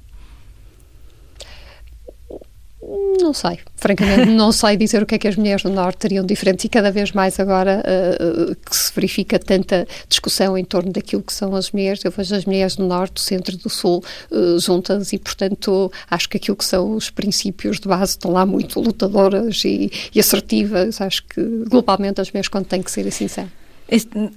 Não 3.21 3.33
sei, 3.33 3.61
francamente, 3.83 4.31
não 4.31 4.53
sei 4.53 4.77
dizer 4.77 5.03
o 5.03 5.07
que 5.07 5.17
é 5.17 5.19
que 5.19 5.29
as 5.29 5.37
mulheres 5.37 5.62
do 5.62 5.71
Norte 5.71 5.99
teriam 5.99 6.25
diferente 6.25 6.65
e 6.65 6.69
cada 6.69 6.91
vez 6.91 7.12
mais 7.12 7.39
agora 7.41 7.83
uh, 7.83 8.55
que 8.55 8.77
se 8.77 8.93
verifica 8.95 9.39
tanta 9.39 9.87
discussão 10.09 10.57
em 10.57 10.65
torno 10.65 10.93
daquilo 10.93 11.23
que 11.23 11.33
são 11.33 11.55
as 11.57 11.73
mulheres, 11.73 12.05
eu 12.05 12.11
vejo 12.11 12.35
as 12.35 12.45
mulheres 12.45 12.77
do 12.77 12.87
Norte, 12.87 13.15
do 13.15 13.21
Centro 13.21 13.55
e 13.55 13.59
do 13.59 13.69
Sul 13.69 14.03
uh, 14.31 14.59
juntas 14.61 15.12
e, 15.12 15.19
portanto, 15.19 15.91
acho 16.09 16.29
que 16.29 16.37
aquilo 16.37 16.57
que 16.57 16.65
são 16.65 16.95
os 16.95 17.11
princípios 17.11 17.81
de 17.81 17.89
base 17.89 18.12
estão 18.12 18.31
lá 18.31 18.47
muito 18.47 18.81
lutadoras 18.81 19.65
e, 19.65 19.91
e 20.15 20.21
assertivas. 20.21 21.01
Acho 21.01 21.25
que 21.25 21.43
globalmente 21.69 22.21
as 22.21 22.31
mulheres, 22.31 22.49
quando 22.49 22.67
têm 22.67 22.83
que 22.83 22.91
ser 22.91 23.07
assim, 23.07 23.27
são. 23.27 23.49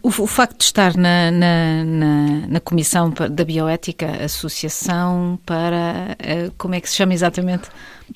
O, 0.04 0.10
o, 0.10 0.28
facto 0.28 0.58
de 0.58 0.66
estar 0.66 0.98
na, 0.98 1.32
na, 1.32 1.84
na, 1.86 2.48
na, 2.48 2.60
Comissão 2.60 3.10
da 3.10 3.46
Bioética, 3.46 4.26
Associação 4.26 5.40
para. 5.46 6.18
Como 6.58 6.76
é 6.76 6.82
que 6.82 6.90
se 6.90 6.96
chama 6.96 7.14
exatamente? 7.14 7.70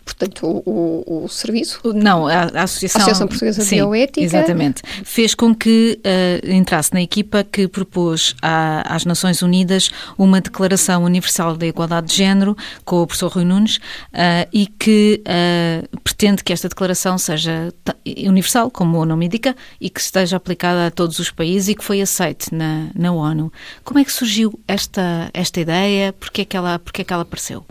Portanto, 0.05 0.46
o, 0.46 1.03
o, 1.05 1.24
o 1.25 1.29
serviço? 1.29 1.81
Não, 1.93 2.27
a, 2.27 2.43
a 2.43 2.63
Associação, 2.63 3.01
Associação 3.01 3.27
Portuguesa 3.27 3.62
sim, 3.62 3.75
de 3.75 3.81
Bioética. 3.81 4.22
Exatamente. 4.22 4.81
Fez 5.03 5.34
com 5.36 5.53
que 5.53 6.00
uh, 6.00 6.51
entrasse 6.51 6.93
na 6.93 7.01
equipa 7.01 7.43
que 7.43 7.67
propôs 7.67 8.36
à, 8.41 8.96
às 8.96 9.05
Nações 9.05 9.41
Unidas 9.41 9.89
uma 10.17 10.41
Declaração 10.41 11.03
Universal 11.03 11.55
da 11.55 11.65
Igualdade 11.65 12.08
de 12.08 12.15
Género, 12.15 12.55
com 12.86 13.01
o 13.01 13.08
professor 13.08 13.31
Rui 13.31 13.46
Nunes, 13.46 13.77
uh, 13.77 14.48
e 14.51 14.67
que 14.67 15.22
uh, 15.25 16.00
pretende 16.00 16.43
que 16.43 16.53
esta 16.53 16.67
declaração 16.69 17.17
seja 17.17 17.74
universal, 18.05 18.69
como 18.69 19.00
o 19.00 19.05
nome 19.05 19.25
indica, 19.25 19.55
e 19.79 19.89
que 19.89 20.00
esteja 20.00 20.38
aplicada 20.38 20.88
a 20.88 20.91
todos 20.91 21.19
os 21.19 21.31
países 21.31 21.69
e 21.69 21.75
que 21.75 21.84
foi 21.84 22.01
aceite 22.01 22.53
na, 22.53 22.88
na 22.96 23.12
ONU. 23.12 23.51
Como 23.84 24.00
é 24.00 24.05
que 24.05 24.12
surgiu 24.12 24.60
esta, 24.67 25.29
esta 25.34 25.60
ideia? 25.60 26.13
Porquê 26.13 26.41
é 26.41 26.46
que 26.46 26.58
ela, 26.58 26.79
porquê 26.79 27.01
é 27.01 27.05
que 27.05 27.13
ela 27.13 27.24
apareceu? 27.24 27.65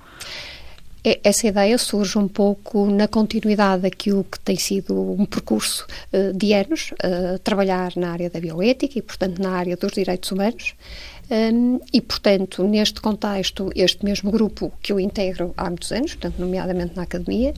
É, 1.04 1.20
essa 1.22 1.46
ideia 1.46 1.78
surge 1.78 2.18
um 2.18 2.28
pouco 2.28 2.86
na 2.86 3.06
continuidade 3.06 3.82
daquilo 3.82 4.24
que 4.24 4.38
tem 4.40 4.56
sido 4.56 4.94
um 5.12 5.24
percurso 5.24 5.86
uh, 6.12 6.36
de 6.36 6.52
anos, 6.52 6.92
uh, 6.92 7.38
trabalhar 7.38 7.92
na 7.96 8.10
área 8.10 8.28
da 8.28 8.40
bioética 8.40 8.98
e, 8.98 9.02
portanto, 9.02 9.40
na 9.40 9.50
área 9.50 9.76
dos 9.76 9.92
direitos 9.92 10.30
humanos. 10.30 10.74
Um, 11.30 11.78
e, 11.92 12.00
portanto, 12.00 12.64
neste 12.64 13.00
contexto, 13.00 13.70
este 13.74 14.02
mesmo 14.02 14.30
grupo 14.30 14.72
que 14.80 14.92
eu 14.92 14.98
integro 14.98 15.52
há 15.56 15.68
muitos 15.68 15.92
anos, 15.92 16.14
portanto, 16.14 16.38
nomeadamente 16.38 16.96
na 16.96 17.02
academia, 17.02 17.52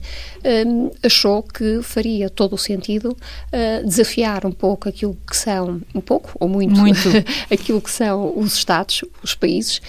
um, 0.67 0.91
achou 1.01 1.41
que 1.41 1.81
faria 1.81 2.29
todo 2.29 2.53
o 2.53 2.57
sentido 2.57 3.15
uh, 3.15 3.87
desafiar 3.87 4.45
um 4.45 4.51
pouco 4.51 4.89
aquilo 4.89 5.17
que 5.27 5.37
são, 5.37 5.81
um 5.95 6.01
pouco 6.01 6.33
ou 6.39 6.49
muito, 6.49 6.75
muito. 6.75 6.99
aquilo 7.49 7.81
que 7.81 7.91
são 7.91 8.37
os 8.37 8.55
Estados, 8.55 9.03
os 9.23 9.33
países. 9.33 9.81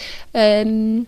Um, 0.64 1.04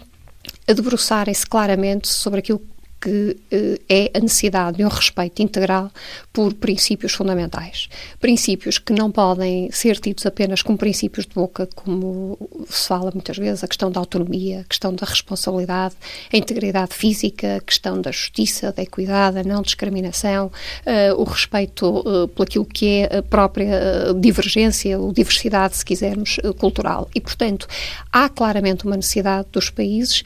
a 0.66 0.72
debruçarem-se 0.72 1.46
claramente 1.46 2.08
sobre 2.08 2.40
aquilo 2.40 2.60
que 3.04 3.36
eh, 3.50 3.80
é 3.86 4.18
a 4.18 4.20
necessidade 4.20 4.78
de 4.78 4.84
um 4.84 4.88
respeito 4.88 5.42
integral 5.42 5.90
por 6.32 6.54
princípios 6.54 7.12
fundamentais. 7.12 7.90
Princípios 8.18 8.78
que 8.78 8.94
não 8.94 9.12
podem 9.12 9.70
ser 9.70 10.00
tidos 10.00 10.24
apenas 10.24 10.62
como 10.62 10.78
princípios 10.78 11.26
de 11.26 11.34
boca, 11.34 11.68
como 11.74 12.38
se 12.66 12.88
fala 12.88 13.10
muitas 13.12 13.36
vezes, 13.36 13.62
a 13.62 13.68
questão 13.68 13.90
da 13.90 14.00
autonomia, 14.00 14.60
a 14.60 14.64
questão 14.64 14.94
da 14.94 15.04
responsabilidade, 15.04 15.94
a 16.32 16.36
integridade 16.36 16.94
física, 16.94 17.56
a 17.56 17.60
questão 17.60 18.00
da 18.00 18.10
justiça, 18.10 18.72
da 18.72 18.82
equidade, 18.82 19.38
a 19.38 19.44
não 19.44 19.60
discriminação, 19.60 20.46
uh, 20.46 21.20
o 21.20 21.24
respeito 21.24 21.86
uh, 21.86 22.26
por 22.28 22.44
aquilo 22.44 22.64
que 22.64 23.00
é 23.00 23.18
a 23.18 23.22
própria 23.22 24.14
divergência 24.18 24.98
ou 24.98 25.12
diversidade, 25.12 25.76
se 25.76 25.84
quisermos, 25.84 26.38
cultural. 26.58 27.10
E, 27.14 27.20
portanto, 27.20 27.68
há 28.10 28.30
claramente 28.30 28.86
uma 28.86 28.96
necessidade 28.96 29.48
dos 29.52 29.68
países 29.68 30.22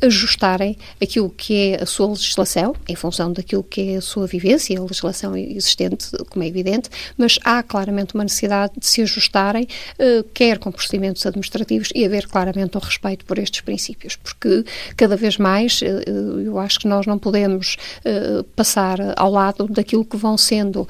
ajustarem 0.00 0.76
aquilo 1.00 1.30
que 1.30 1.72
é 1.72 1.82
a 1.82 1.86
sua 1.86 2.11
legislação, 2.12 2.74
em 2.88 2.94
função 2.94 3.32
daquilo 3.32 3.62
que 3.62 3.94
é 3.94 3.96
a 3.96 4.00
sua 4.00 4.26
vivência, 4.26 4.78
a 4.78 4.82
legislação 4.82 5.36
existente, 5.36 6.10
como 6.30 6.44
é 6.44 6.48
evidente, 6.48 6.88
mas 7.16 7.38
há 7.44 7.62
claramente 7.62 8.14
uma 8.14 8.24
necessidade 8.24 8.72
de 8.78 8.86
se 8.86 9.02
ajustarem, 9.02 9.64
uh, 9.64 10.24
quer 10.34 10.58
com 10.58 10.70
procedimentos 10.70 11.24
administrativos 11.26 11.88
e 11.94 12.04
haver 12.04 12.26
claramente 12.26 12.76
um 12.76 12.80
respeito 12.80 13.24
por 13.24 13.38
estes 13.38 13.60
princípios, 13.60 14.16
porque 14.16 14.64
cada 14.96 15.16
vez 15.16 15.36
mais 15.36 15.80
uh, 15.82 16.40
eu 16.40 16.58
acho 16.58 16.80
que 16.80 16.88
nós 16.88 17.06
não 17.06 17.18
podemos 17.18 17.76
passar 18.56 18.98
ao 19.16 19.30
lado 19.30 19.66
daquilo 19.68 20.04
que 20.04 20.16
vão 20.16 20.36
sendo 20.36 20.86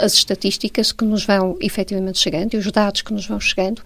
as 0.00 0.14
estatísticas 0.14 0.92
que 0.92 1.04
nos 1.04 1.24
vão 1.24 1.56
efetivamente 1.60 2.18
chegando 2.18 2.54
e 2.54 2.56
os 2.56 2.70
dados 2.70 3.02
que 3.02 3.12
nos 3.12 3.26
vão 3.26 3.38
chegando. 3.40 3.82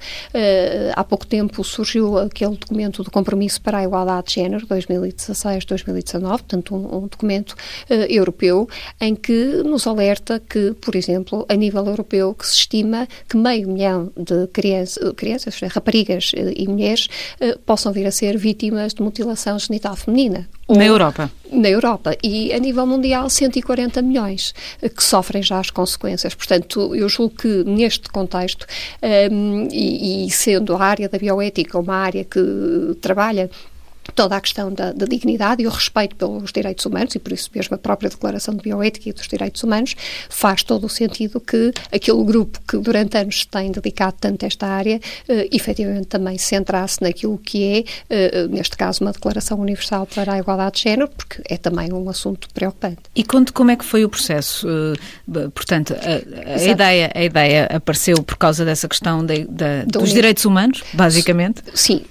há 0.95 1.05
pouco 1.05 1.27
tempo 1.27 1.63
surgiu 1.65 2.19
aquele 2.19 2.57
documento 2.57 3.03
do 3.03 3.11
compromisso 3.11 3.61
para 3.61 3.79
a 3.79 3.85
igualdade 3.85 4.29
de 4.29 4.35
género, 4.35 4.67
2016-2019, 4.67 6.21
portanto 6.21 6.76
um, 6.77 6.97
um 6.99 7.07
documento 7.07 7.53
uh, 7.53 7.95
europeu 8.09 8.69
em 9.01 9.15
que 9.15 9.63
nos 9.65 9.87
alerta 9.87 10.41
que, 10.41 10.75
por 10.81 10.95
exemplo, 10.95 11.47
a 11.49 11.55
nível 11.55 11.85
europeu, 11.87 12.35
que 12.35 12.47
se 12.47 12.55
estima 12.55 13.09
que 13.29 13.37
meio 13.37 13.69
milhão 13.69 14.13
de 14.17 14.47
crianças, 14.49 15.03
eh, 15.03 15.13
crianças 15.15 15.61
raparigas 15.73 16.33
uh, 16.33 16.53
e 16.55 16.69
mulheres 16.69 17.09
possam 17.65 17.93
vir 17.93 18.07
a 18.07 18.11
ser 18.11 18.37
vítimas 18.37 18.95
de 18.95 19.03
mutilação 19.03 19.59
genital 19.59 19.97
feminina. 19.97 20.49
Na 20.69 20.85
Europa? 20.85 21.31
Na 21.53 21.69
Europa. 21.69 22.17
E 22.23 22.53
a 22.53 22.59
nível 22.59 22.87
mundial, 22.87 23.31
140 23.31 24.03
milhões 24.03 24.53
que 24.81 25.03
sofrem 25.03 25.43
já 25.43 25.61
as 25.61 25.71
consequências. 25.71 26.35
Portanto, 26.35 26.95
eu 26.95 27.09
julgo 27.09 27.37
que 27.37 27.65
neste 27.65 28.09
contexto, 28.11 28.67
um, 29.31 29.69
e, 29.71 30.27
e 30.27 30.31
sendo 30.31 30.75
a 30.75 30.83
área 30.83 31.09
da 31.09 31.19
bioética 31.19 31.79
uma 31.79 31.95
área 31.95 32.25
que 32.25 32.41
trabalha 33.01 33.49
toda 34.17 34.35
a 34.35 34.41
questão 34.41 34.73
da, 34.73 34.93
da, 34.93 35.05
dignidade 35.05 35.63
e 35.63 35.67
o 35.67 35.71
respeito 35.71 36.17
pelos 36.17 36.51
direitos 36.51 36.85
humanos, 36.87 37.15
e 37.15 37.19
por 37.19 37.33
isso 37.33 37.51
mesmo 37.55 37.75
a 37.75 37.79
própria 37.79 38.09
Declaração 38.09 38.55
de 38.55 38.63
Bioética 38.63 39.11
e 39.11 39.13
dos 39.13 39.29
Direitos 39.29 39.63
Humanos 39.63 39.95
faz 40.31 40.63
todo 40.63 40.87
o 40.87 40.89
sentido 40.89 41.39
que 41.39 41.73
aquele 41.93 42.25
grupo 42.25 42.59
que 42.67 42.79
durante 42.79 43.17
anos 43.19 43.45
tem 43.45 43.71
dedicado 43.71 44.17
tanto 44.19 44.45
a 44.45 44.47
esta 44.47 44.67
área, 44.67 44.99
eh, 45.29 45.49
efetivamente 45.53 46.07
também 46.07 46.39
se 46.39 46.47
centrasse 46.47 47.03
naquilo 47.03 47.37
que 47.37 47.63
é, 47.63 47.85
eh, 48.09 48.49
neste 48.49 48.77
caso, 48.77 49.05
uma 49.05 49.13
Declaração 49.13 49.61
Universal 49.61 50.07
para 50.07 50.33
a 50.33 50.39
Igualdade 50.39 50.77
de 50.77 50.83
Género, 50.85 51.09
porque 51.09 51.43
é 51.49 51.59
também 51.59 51.93
um 51.93 52.09
assunto 52.09 52.49
preocupante. 52.55 52.99
E 53.15 53.23
conte 53.23 53.53
como 53.53 53.71
é 53.71 53.77
que 53.77 53.85
foi 53.85 54.05
o 54.05 54.09
processo. 54.09 54.67
Uh, 54.67 55.51
portanto, 55.51 55.95
a, 55.95 56.55
a 56.55 56.63
ideia, 56.63 57.13
a 57.15 57.23
ideia 57.23 57.67
apareceu 57.67 58.23
por 58.23 58.39
causa 58.39 58.65
dessa 58.65 58.89
questão 58.89 59.25
de, 59.25 59.45
de, 59.45 59.85
dos 59.87 60.13
direitos 60.13 60.47
humanos, 60.47 60.83
basicamente? 60.95 61.63
Sim, 61.75 62.03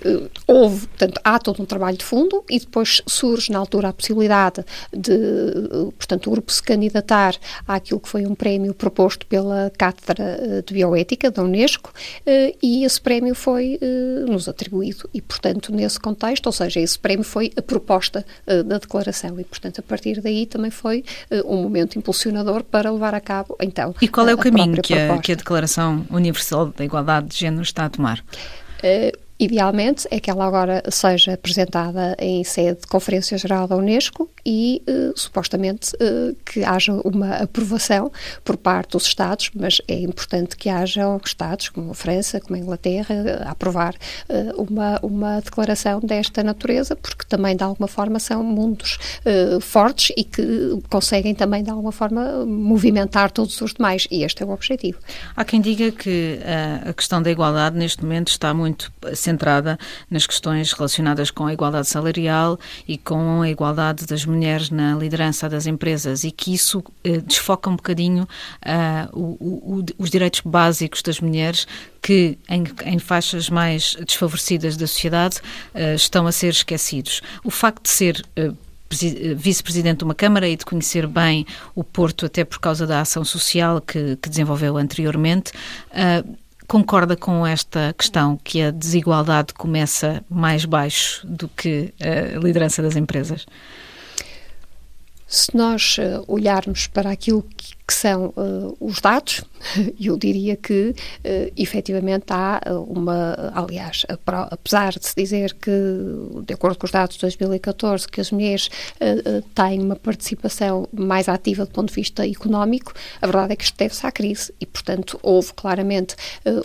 houve, 0.45 0.85
portanto, 0.88 1.19
há 1.24 1.39
todo 1.39 1.63
um 1.63 1.65
trabalho 1.65 1.94
trabalho 1.95 1.97
de 1.97 2.05
fundo 2.05 2.43
e 2.49 2.59
depois 2.59 3.01
surge 3.07 3.51
na 3.51 3.59
altura 3.59 3.89
a 3.89 3.93
possibilidade 3.93 4.63
de, 4.91 5.91
portanto, 5.97 6.27
o 6.27 6.31
grupo 6.31 6.51
se 6.51 6.61
candidatar 6.61 7.35
àquilo 7.67 7.99
que 7.99 8.09
foi 8.09 8.25
um 8.25 8.35
prémio 8.35 8.73
proposto 8.73 9.25
pela 9.25 9.71
Cátedra 9.77 10.23
eh, 10.23 10.63
de 10.65 10.73
Bioética 10.73 11.31
da 11.31 11.43
Unesco 11.43 11.91
eh, 12.25 12.55
e 12.61 12.83
esse 12.83 12.99
prémio 12.99 13.33
foi 13.33 13.79
eh, 13.81 14.25
nos 14.27 14.47
atribuído. 14.47 15.09
E, 15.13 15.21
portanto, 15.21 15.71
nesse 15.71 15.99
contexto, 15.99 16.45
ou 16.47 16.51
seja, 16.51 16.79
esse 16.79 16.99
prémio 16.99 17.23
foi 17.23 17.51
a 17.55 17.61
proposta 17.61 18.25
da 18.45 18.77
declaração. 18.77 19.39
E, 19.39 19.43
portanto, 19.43 19.79
a 19.79 19.81
partir 19.81 20.21
daí 20.21 20.45
também 20.45 20.71
foi 20.71 21.03
um 21.45 21.61
momento 21.61 21.97
impulsionador 21.97 22.63
para 22.63 22.91
levar 22.91 23.13
a 23.13 23.19
cabo, 23.19 23.55
então, 23.61 23.95
E 24.01 24.07
qual 24.07 24.27
é 24.27 24.33
o 24.33 24.37
caminho 24.37 24.81
que 24.81 24.93
a, 24.93 25.17
que 25.19 25.31
a 25.31 25.35
Declaração 25.35 26.05
Universal 26.09 26.67
da 26.67 26.83
Igualdade 26.83 27.27
de 27.27 27.37
Género 27.37 27.63
está 27.63 27.85
a 27.85 27.89
tomar? 27.89 28.23
Uh, 28.83 29.25
Idealmente 29.38 30.08
é 30.10 30.18
que 30.18 30.30
ela 30.30 30.46
agora 30.46 30.82
seja 30.89 31.34
apresentada 31.34 32.15
em 32.18 32.42
sede 32.46 32.82
de 32.82 32.88
Conferência 32.88 33.38
Geral 33.38 33.68
da 33.68 33.75
Unesco 33.75 34.30
e, 34.46 34.82
eh, 34.88 35.12
supostamente, 35.13 35.92
eh, 36.00 36.34
que 36.46 36.63
haja 36.63 36.94
uma 37.04 37.36
aprovação 37.36 38.10
por 38.46 38.56
parte 38.56 38.92
dos 38.92 39.06
Estados, 39.06 39.51
mas 39.54 39.82
é 39.89 39.96
importante 39.96 40.56
que 40.56 40.70
hajam 40.70 41.20
Estados, 41.25 41.68
como 41.68 41.92
a 41.92 41.94
França, 41.94 42.39
como 42.39 42.56
a 42.56 42.60
Inglaterra, 42.60 43.44
a 43.46 43.51
aprovar 43.51 43.94
eh, 44.30 44.54
uma, 44.56 45.00
uma 45.04 45.42
declaração 45.42 46.00
desta 46.00 46.42
natureza, 46.42 46.96
porque 46.96 47.25
também, 47.27 47.58
de 47.58 47.63
alguma 47.63 47.89
forma, 47.89 48.20
são 48.20 48.42
mundos 48.42 48.98
fortes 49.62 50.13
e 50.15 50.24
que 50.24 50.80
conseguem 50.89 51.34
também, 51.34 51.63
de 51.63 51.70
alguma 51.70 51.92
forma, 51.92 52.46
movimentar 52.46 53.32
todos 53.32 53.60
os 53.62 53.74
demais, 53.74 54.08
e 54.10 54.24
este 54.24 54.44
é 54.44 54.46
o 54.46 54.51
objetivo. 54.51 55.00
Há 55.36 55.44
quem 55.44 55.60
diga 55.60 55.92
que 55.92 56.39
a 56.88 56.94
questão 56.94 57.22
da 57.22 57.32
igualdade, 57.32 57.77
neste 57.77 58.04
momento, 58.04 58.30
está 58.30 58.54
muito 58.54 58.92
centrada 59.25 59.77
nas 60.10 60.25
questões 60.25 60.72
relacionadas 60.72 61.32
com 61.32 61.46
a 61.46 61.53
igualdade 61.53 61.88
salarial 61.88 62.60
e 62.88 62.98
com 62.98 63.41
a 63.41 63.50
igualdade 63.50 64.05
das 64.05 64.25
mulheres 64.25 64.70
na 64.70 64.96
liderança 64.96 65.50
das 65.50 65.65
empresas 65.65 66.24
e 66.24 66.32
que 66.32 66.53
isso 66.53 66.84
eh, 67.03 67.17
desfoca 67.17 67.70
um 67.70 67.75
bocadinho 67.75 68.24
uh, 68.24 69.20
o, 69.20 69.79
o, 69.79 69.86
os 69.98 70.10
direitos 70.10 70.41
básicos 70.46 71.01
das 71.01 71.20
mulheres 71.20 71.67
que 72.01 72.38
em, 72.48 72.63
em 72.86 73.00
faixas 73.00 73.50
mais 73.50 73.98
desfavorecidas 74.05 74.77
da 74.77 74.86
sociedade 74.86 75.38
uh, 75.74 75.96
estão 75.96 76.27
a 76.27 76.32
ser 76.32 76.50
esquecidos. 76.50 77.22
O 77.44 77.50
facto 77.50 77.84
de 77.84 77.89
ser 77.89 78.24
uh, 78.38 78.55
vice-presidente 79.36 80.00
de 80.00 80.03
uma 80.03 80.15
Câmara 80.15 80.48
e 80.48 80.55
de 80.55 80.63
conhecer 80.63 81.08
bem 81.08 81.46
o 81.74 81.84
Porto, 81.84 82.25
até 82.25 82.44
por 82.44 82.60
causa 82.60 82.86
da 82.86 83.01
ação 83.01 83.25
social 83.25 83.82
que, 83.82 84.17
que 84.17 84.29
desenvolveu 84.29 84.77
anteriormente. 84.77 85.51
Uh, 85.91 86.44
concorda 86.67 87.15
com 87.15 87.45
esta 87.45 87.93
questão 87.98 88.38
que 88.43 88.62
a 88.62 88.72
desigualdade 88.72 89.53
começa 89.53 90.24
mais 90.29 90.65
baixo 90.65 91.25
do 91.25 91.48
que 91.48 91.93
a 92.00 92.38
liderança 92.39 92.81
das 92.81 92.95
empresas? 92.95 93.45
Se 95.27 95.55
nós 95.55 95.98
olharmos 96.27 96.88
para 96.88 97.12
aquilo 97.12 97.43
que 97.57 97.93
são 97.93 98.27
uh, 98.38 98.77
os 98.79 99.01
dados, 99.01 99.43
eu 100.00 100.17
diria 100.17 100.55
que 100.55 100.89
uh, 100.89 101.51
efetivamente 101.55 102.25
há 102.29 102.62
eh, 102.65 102.72
uma, 102.74 103.51
aliás, 103.53 104.05
apesar 104.10 104.93
de 104.93 105.05
se 105.05 105.15
dizer 105.15 105.53
que, 105.53 105.72
de 106.45 106.53
acordo 106.53 106.77
com 106.77 106.86
os 106.86 106.91
dados 106.91 107.15
de 107.15 107.22
2014, 107.22 108.07
que 108.07 108.22
as 108.22 108.31
mulheres 108.31 108.67
uh, 108.67 109.41
têm 109.53 109.81
uma 109.81 109.95
participação 109.95 110.88
mais 110.93 111.27
ativa 111.27 111.65
do 111.65 111.72
ponto 111.72 111.89
de 111.89 111.95
vista 111.95 112.27
económico, 112.27 112.93
a 113.22 113.25
verdade 113.25 113.53
é 113.53 113.55
que 113.55 113.63
isto 113.63 113.77
deve-se 113.77 114.05
à 114.05 114.12
crise 114.12 114.53
e, 114.60 114.65
portanto, 114.65 115.19
houve 115.22 115.53
claramente 115.53 116.15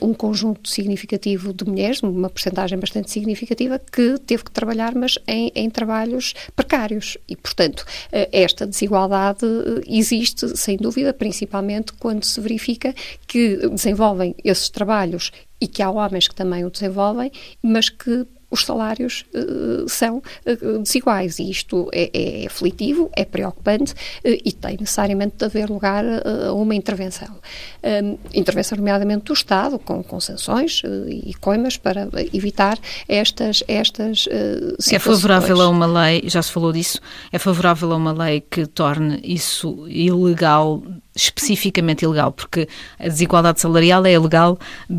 um 0.00 0.12
conjunto 0.12 0.68
significativo 0.68 1.52
de 1.52 1.64
mulheres, 1.64 2.02
uma 2.02 2.28
percentagem 2.28 2.78
bastante 2.78 3.10
significativa, 3.10 3.78
que 3.78 4.18
teve 4.18 4.44
que 4.44 4.50
trabalhar, 4.50 4.94
mas 4.94 5.18
em, 5.26 5.50
em 5.54 5.70
trabalhos 5.70 6.34
precários. 6.54 7.16
E, 7.28 7.36
portanto, 7.36 7.84
esta 8.12 8.66
desigualdade 8.66 9.46
existe, 9.86 10.56
sem 10.56 10.76
dúvida, 10.76 11.12
principalmente 11.12 11.92
quando 11.94 12.24
se 12.24 12.40
verifica 12.40 12.89
que 13.26 13.68
desenvolvem 13.68 14.34
esses 14.44 14.68
trabalhos 14.68 15.30
e 15.60 15.66
que 15.66 15.82
há 15.82 15.90
homens 15.90 16.28
que 16.28 16.34
também 16.34 16.64
o 16.64 16.70
desenvolvem, 16.70 17.30
mas 17.62 17.88
que 17.88 18.26
os 18.50 18.64
salários 18.64 19.24
uh, 19.32 19.88
são 19.88 20.18
uh, 20.18 20.78
desiguais 20.82 21.38
e 21.38 21.50
isto 21.50 21.88
é, 21.92 22.42
é, 22.42 22.46
aflitivo, 22.46 23.08
é 23.14 23.24
preocupante 23.24 23.92
uh, 23.92 23.96
e 24.24 24.52
tem 24.52 24.76
necessariamente 24.78 25.36
de 25.36 25.44
haver 25.44 25.70
lugar 25.70 26.04
a 26.04 26.52
uma 26.52 26.74
intervenção. 26.74 27.38
Um, 27.82 28.18
intervenção, 28.34 28.76
nomeadamente, 28.76 29.26
do 29.26 29.32
Estado, 29.32 29.78
com, 29.78 30.02
com 30.02 30.20
sanções 30.20 30.82
e 31.08 31.32
coimas 31.34 31.76
para 31.76 32.08
evitar 32.32 32.78
estas, 33.08 33.62
estas 33.68 34.22
situações. 34.22 34.92
É 34.92 34.98
favorável 34.98 35.60
a 35.60 35.68
uma 35.68 35.86
lei, 35.86 36.22
já 36.26 36.42
se 36.42 36.50
falou 36.50 36.72
disso, 36.72 37.00
é 37.30 37.38
favorável 37.38 37.92
a 37.92 37.96
uma 37.96 38.12
lei 38.12 38.40
que 38.40 38.66
torne 38.66 39.20
isso 39.22 39.86
ilegal 39.88 40.82
especificamente 41.22 42.04
ilegal, 42.04 42.32
porque 42.32 42.68
a 42.98 43.08
desigualdade 43.08 43.60
salarial 43.60 44.04
é 44.06 44.12
ilegal 44.12 44.58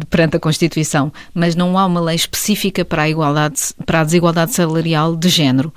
perante 0.10 0.38
a 0.38 0.40
Constituição, 0.40 1.12
mas 1.34 1.56
não 1.56 1.78
há 1.78 1.86
uma 1.86 2.02
lei 2.02 2.16
específica 2.16 2.84
para 2.86 3.04
a 3.04 3.10
igualdade, 3.10 3.60
para 3.86 4.02
a 4.02 4.04
desigualdade 4.04 4.54
salarial 4.54 5.16
de 5.16 5.30
género. 5.30 5.74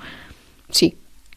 Sim, 0.69 0.93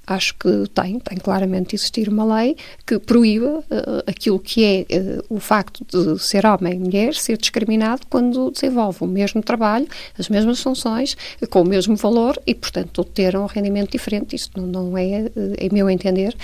acho 0.08 0.34
que 0.34 0.66
tem, 0.74 0.98
tem 0.98 1.18
claramente 1.18 1.70
de 1.70 1.76
existir 1.76 2.08
uma 2.08 2.36
lei 2.36 2.56
que 2.86 2.98
proíba 2.98 3.58
uh, 3.58 3.64
aquilo 4.06 4.38
que 4.38 4.64
é 4.64 4.98
uh, 4.98 5.24
o 5.28 5.38
facto 5.38 5.84
de 5.84 6.18
ser 6.22 6.46
homem 6.46 6.74
e 6.74 6.78
mulher 6.78 7.14
ser 7.14 7.36
discriminado 7.36 8.02
quando 8.08 8.50
desenvolve 8.50 8.98
o 9.02 9.06
mesmo 9.06 9.42
trabalho, 9.42 9.86
as 10.18 10.28
mesmas 10.28 10.60
funções, 10.62 11.16
com 11.50 11.62
o 11.62 11.64
mesmo 11.64 11.94
valor 11.96 12.40
e, 12.46 12.54
portanto, 12.54 13.04
ter 13.04 13.36
um 13.36 13.46
rendimento 13.46 13.92
diferente. 13.92 14.34
Isso 14.34 14.50
não, 14.56 14.66
não 14.66 14.98
é, 14.98 15.30
em 15.58 15.70
meu 15.72 15.90
entender, 15.90 16.34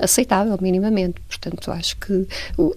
aceitável 0.00 0.58
minimamente. 0.60 1.20
Portanto, 1.28 1.70
acho 1.70 1.96
que 1.96 2.26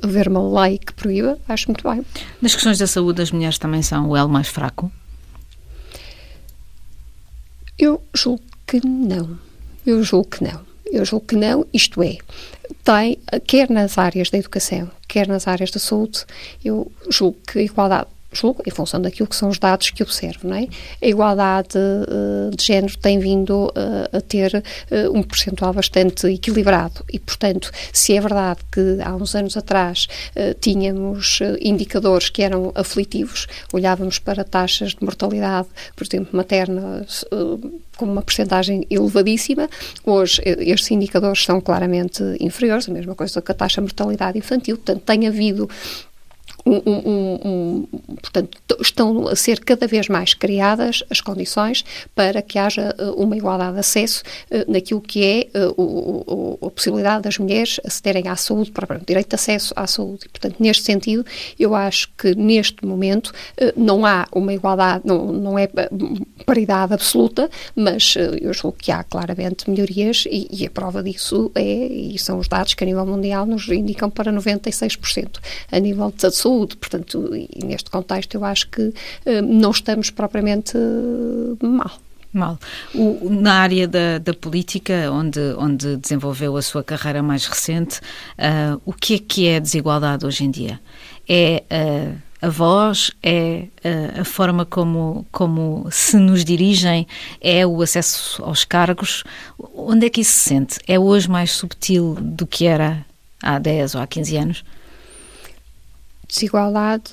haver 0.01 0.27
uma 0.27 0.63
lei 0.63 0.77
que 0.77 0.93
proíba, 0.93 1.37
acho 1.47 1.67
muito 1.67 1.87
bem. 1.89 2.05
Nas 2.41 2.53
questões 2.53 2.77
da 2.77 2.87
saúde, 2.87 3.21
as 3.21 3.31
mulheres 3.31 3.57
também 3.57 3.81
são 3.81 4.09
o 4.09 4.15
elo 4.15 4.29
mais 4.29 4.47
fraco? 4.47 4.91
Eu 7.77 8.01
julgo 8.13 8.43
que 8.65 8.79
não. 8.85 9.37
Eu 9.85 10.03
julgo 10.03 10.29
que 10.29 10.43
não. 10.43 10.65
Eu 10.85 11.03
julgo 11.03 11.25
que 11.25 11.35
não, 11.35 11.65
isto 11.73 12.01
é, 12.01 12.17
tem, 12.83 13.17
quer 13.45 13.69
nas 13.69 13.97
áreas 13.97 14.29
da 14.29 14.37
educação, 14.37 14.89
quer 15.07 15.27
nas 15.27 15.47
áreas 15.47 15.71
da 15.71 15.79
saúde, 15.79 16.25
eu 16.63 16.91
julgo 17.09 17.37
que 17.47 17.59
a 17.59 17.63
igualdade 17.63 18.07
julgo, 18.35 18.63
em 18.65 18.71
função 18.71 19.01
daquilo 19.01 19.27
que 19.27 19.35
são 19.35 19.49
os 19.49 19.59
dados 19.59 19.89
que 19.89 20.03
observo, 20.03 20.47
não 20.47 20.55
é? 20.55 20.67
A 21.01 21.07
igualdade 21.07 21.77
uh, 21.77 22.55
de 22.55 22.63
género 22.63 22.97
tem 22.97 23.19
vindo 23.19 23.67
uh, 23.67 24.17
a 24.17 24.21
ter 24.21 24.55
uh, 24.55 25.17
um 25.17 25.23
percentual 25.23 25.73
bastante 25.73 26.27
equilibrado 26.27 27.03
e, 27.11 27.19
portanto, 27.19 27.71
se 27.91 28.15
é 28.15 28.21
verdade 28.21 28.59
que 28.71 28.97
há 29.03 29.15
uns 29.15 29.35
anos 29.35 29.57
atrás 29.57 30.07
tínhamos 30.59 31.39
indicadores 31.61 32.29
que 32.29 32.41
eram 32.41 32.71
aflitivos, 32.75 33.47
olhávamos 33.71 34.19
para 34.19 34.43
taxas 34.43 34.91
de 34.91 35.03
mortalidade, 35.03 35.67
por 35.95 36.05
exemplo, 36.05 36.35
materna 36.35 37.05
com 37.95 38.05
uma 38.05 38.21
percentagem 38.21 38.85
elevadíssima. 38.89 39.69
Hoje, 40.05 40.41
estes 40.45 40.91
indicadores 40.91 41.43
são 41.43 41.61
claramente 41.61 42.23
inferiores, 42.39 42.89
a 42.89 42.91
mesma 42.91 43.15
coisa 43.15 43.41
que 43.41 43.51
a 43.51 43.55
taxa 43.55 43.81
de 43.81 43.87
mortalidade 43.87 44.37
infantil. 44.37 44.77
Portanto, 44.77 45.03
tem 45.03 45.27
havido 45.27 45.69
um, 46.65 46.81
um, 46.85 47.39
um, 47.45 47.87
portanto, 48.15 48.57
estão 48.81 49.27
a 49.27 49.35
ser 49.35 49.59
cada 49.59 49.85
vez 49.85 50.07
mais 50.07 50.33
criadas 50.33 51.03
as 51.11 51.21
condições 51.21 51.85
para 52.15 52.41
que 52.41 52.57
haja 52.57 52.95
uh, 52.99 53.21
uma 53.21 53.37
igualdade 53.37 53.73
de 53.73 53.79
acesso 53.79 54.23
uh, 54.49 54.71
naquilo 54.71 54.99
que 54.99 55.23
é 55.23 55.59
uh, 55.59 55.73
o, 55.77 56.57
o, 56.61 56.67
a 56.67 56.71
possibilidade 56.71 57.23
das 57.23 57.37
mulheres 57.37 57.79
acederem 57.85 58.27
à 58.27 58.35
saúde, 58.35 58.71
para, 58.71 58.99
direito 59.05 59.29
de 59.29 59.35
acesso 59.35 59.73
à 59.75 59.85
saúde. 59.85 60.25
E, 60.25 60.29
portanto, 60.29 60.55
neste 60.59 60.83
sentido, 60.83 61.23
eu 61.59 61.75
acho 61.75 62.09
que 62.17 62.33
neste 62.33 62.83
momento 62.85 63.31
não 63.75 64.05
há 64.05 64.27
uma 64.31 64.53
igualdade, 64.53 65.03
não, 65.05 65.31
não 65.31 65.59
é 65.59 65.67
paridade 66.45 66.93
absoluta, 66.93 67.49
mas 67.75 68.15
eu 68.41 68.53
julgo 68.53 68.77
que 68.77 68.91
há 68.91 69.03
claramente 69.03 69.69
melhorias 69.69 70.25
e, 70.29 70.47
e, 70.51 70.65
a 70.65 70.69
prova 70.69 71.03
disso 71.03 71.51
é, 71.55 71.63
e 71.63 72.17
são 72.17 72.39
os 72.39 72.47
dados 72.47 72.73
que 72.73 72.83
a 72.83 72.87
nível 72.87 73.05
mundial 73.05 73.45
nos 73.45 73.67
indicam 73.69 74.09
para 74.09 74.31
96% 74.31 75.39
a 75.71 75.79
nível 75.79 76.11
de 76.11 76.31
saúde 76.35 76.54
saúde. 76.55 76.77
Portanto, 76.77 77.29
neste 77.63 77.89
contexto, 77.89 78.35
eu 78.35 78.45
acho 78.45 78.69
que 78.69 78.81
uh, 78.81 78.93
não 79.43 79.71
estamos 79.71 80.09
propriamente 80.09 80.77
uh, 80.77 81.57
mal. 81.61 81.99
Mal. 82.31 82.59
O, 82.93 83.29
na 83.29 83.53
área 83.53 83.87
da, 83.87 84.17
da, 84.17 84.33
política, 84.33 85.09
onde, 85.09 85.39
onde 85.57 85.95
desenvolveu 85.95 86.57
a 86.57 86.61
sua 86.61 86.83
carreira 86.83 87.23
mais 87.23 87.45
recente, 87.45 87.99
uh, 87.99 88.81
o 88.85 88.91
que 88.91 89.15
é 89.15 89.19
que 89.19 89.47
é 89.47 89.59
desigualdade 89.59 90.25
hoje 90.25 90.43
em 90.43 90.51
dia? 90.51 90.79
É 91.29 91.63
uh, 91.71 92.17
a 92.41 92.49
voz, 92.49 93.09
é 93.23 93.67
uh, 93.85 94.21
a 94.21 94.25
forma 94.25 94.65
como, 94.65 95.25
como 95.31 95.87
se 95.89 96.17
nos 96.17 96.43
dirigem, 96.43 97.07
é 97.39 97.65
o 97.65 97.81
acesso 97.81 98.43
aos 98.43 98.65
cargos. 98.65 99.23
Onde 99.73 100.05
é 100.07 100.09
que 100.09 100.19
isso 100.19 100.33
se 100.33 100.49
sente? 100.49 100.79
É 100.85 100.99
hoje 100.99 101.29
mais 101.29 101.51
subtil 101.51 102.17
do 102.19 102.45
que 102.45 102.65
era 102.65 103.05
há 103.41 103.57
10 103.57 103.95
ou 103.95 104.01
há 104.01 104.07
15 104.07 104.37
anos? 104.37 104.63
Desigualdade 106.35 107.11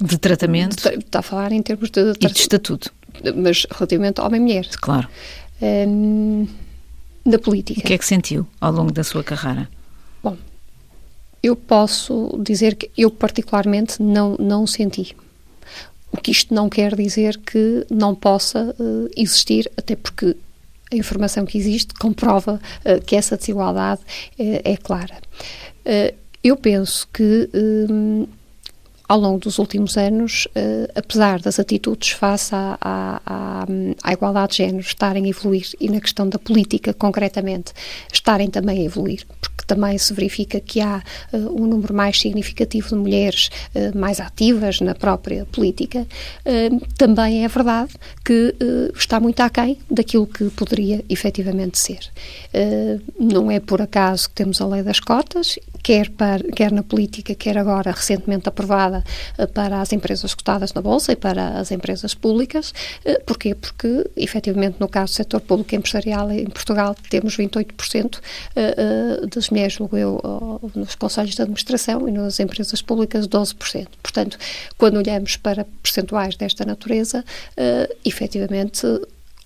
de 0.00 0.18
tratamento. 0.18 0.88
De, 0.88 0.98
está 0.98 1.20
a 1.20 1.22
falar 1.22 1.52
em 1.52 1.62
termos 1.62 1.90
de, 1.90 2.12
de, 2.12 2.26
e 2.26 2.30
de 2.30 2.38
estatuto. 2.38 2.92
Mas 3.36 3.66
relativamente 3.70 4.20
homem-mulher. 4.20 4.68
Claro. 4.80 5.08
Um, 5.60 6.46
da 7.24 7.38
política. 7.38 7.80
O 7.80 7.84
que 7.84 7.94
é 7.94 7.98
que 7.98 8.04
sentiu 8.04 8.46
ao 8.60 8.72
longo 8.72 8.92
da 8.92 9.04
sua 9.04 9.22
carreira? 9.22 9.68
Bom, 10.22 10.36
eu 11.42 11.54
posso 11.54 12.38
dizer 12.42 12.76
que 12.76 12.90
eu 12.96 13.10
particularmente 13.10 14.02
não, 14.02 14.36
não 14.38 14.66
senti. 14.66 15.14
O 16.12 16.16
que 16.16 16.30
isto 16.30 16.52
não 16.52 16.68
quer 16.68 16.94
dizer 16.96 17.38
que 17.38 17.86
não 17.90 18.14
possa 18.14 18.74
uh, 18.78 19.10
existir, 19.16 19.70
até 19.76 19.94
porque 19.94 20.36
a 20.90 20.96
informação 20.96 21.44
que 21.44 21.56
existe 21.56 21.94
comprova 21.94 22.60
uh, 22.84 23.04
que 23.04 23.14
essa 23.14 23.36
desigualdade 23.36 24.00
uh, 24.00 24.60
é 24.64 24.76
clara. 24.76 25.16
eu 26.42 26.56
penso 26.56 27.06
que 27.12 27.48
hum, 27.54 28.26
ao 29.10 29.18
longo 29.18 29.40
dos 29.40 29.58
últimos 29.58 29.96
anos, 29.96 30.46
uh, 30.46 30.88
apesar 30.94 31.40
das 31.40 31.58
atitudes 31.58 32.10
face 32.10 32.54
à, 32.54 32.78
à, 32.80 33.66
à, 34.04 34.12
igualdade 34.12 34.52
de 34.52 34.58
género 34.58 34.82
estarem 34.82 35.24
a 35.24 35.28
evoluir 35.28 35.66
e 35.80 35.88
na 35.88 36.00
questão 36.00 36.28
da 36.28 36.38
política, 36.38 36.94
concretamente, 36.94 37.72
estarem 38.12 38.48
também 38.48 38.78
a 38.78 38.84
evoluir, 38.84 39.26
porque 39.40 39.64
também 39.66 39.98
se 39.98 40.14
verifica 40.14 40.60
que 40.60 40.80
há 40.80 41.02
uh, 41.32 41.60
um 41.60 41.66
número 41.66 41.92
mais 41.92 42.20
significativo 42.20 42.90
de 42.90 42.94
mulheres 42.94 43.50
uh, 43.74 43.98
mais 43.98 44.20
ativas 44.20 44.80
na 44.80 44.94
própria 44.94 45.44
política, 45.46 46.06
também 46.96 47.44
é 47.44 47.48
verdade 47.48 47.94
que 48.24 48.54
está 48.94 49.18
muito 49.18 49.40
aquém 49.40 49.78
daquilo 49.90 50.26
que 50.26 50.50
poderia 50.50 51.04
efetivamente 51.08 51.78
ser. 51.78 52.10
não 53.18 53.50
é 53.50 53.58
por 53.58 53.80
acaso 53.80 54.28
que 54.28 54.34
temos 54.34 54.60
a 54.60 54.66
lei 54.66 54.82
das 54.82 55.00
cotas, 55.00 55.58
quer, 55.82 56.10
para, 56.10 56.42
quer 56.52 56.72
na 56.72 56.82
política, 56.82 57.34
quer 57.34 57.58
agora 57.58 57.90
recentemente 57.90 58.48
aprovada 58.48 59.04
para 59.54 59.80
as 59.80 59.92
empresas 59.92 60.34
cotadas 60.34 60.72
na 60.72 60.80
Bolsa 60.80 61.12
e 61.12 61.16
para 61.16 61.58
as 61.58 61.70
empresas 61.70 62.14
públicas. 62.14 62.72
Porquê? 63.26 63.54
Porque, 63.54 64.08
efetivamente, 64.16 64.76
no 64.78 64.88
caso 64.88 65.12
do 65.12 65.16
setor 65.16 65.40
público 65.40 65.74
empresarial 65.74 66.30
em 66.30 66.46
Portugal, 66.46 66.94
temos 67.08 67.36
28% 67.36 68.20
das 69.32 69.50
mulheres, 69.50 69.78
eu, 69.92 70.70
nos 70.74 70.94
conselhos 70.94 71.34
de 71.34 71.42
administração 71.42 72.08
e 72.08 72.12
nas 72.12 72.40
empresas 72.40 72.82
públicas 72.82 73.26
12%. 73.26 73.88
Portanto, 74.02 74.38
quando 74.76 74.96
olhamos 74.96 75.36
para 75.36 75.66
percentuais 75.82 76.36
desta 76.36 76.64
natureza, 76.64 77.24
efetivamente 78.04 78.86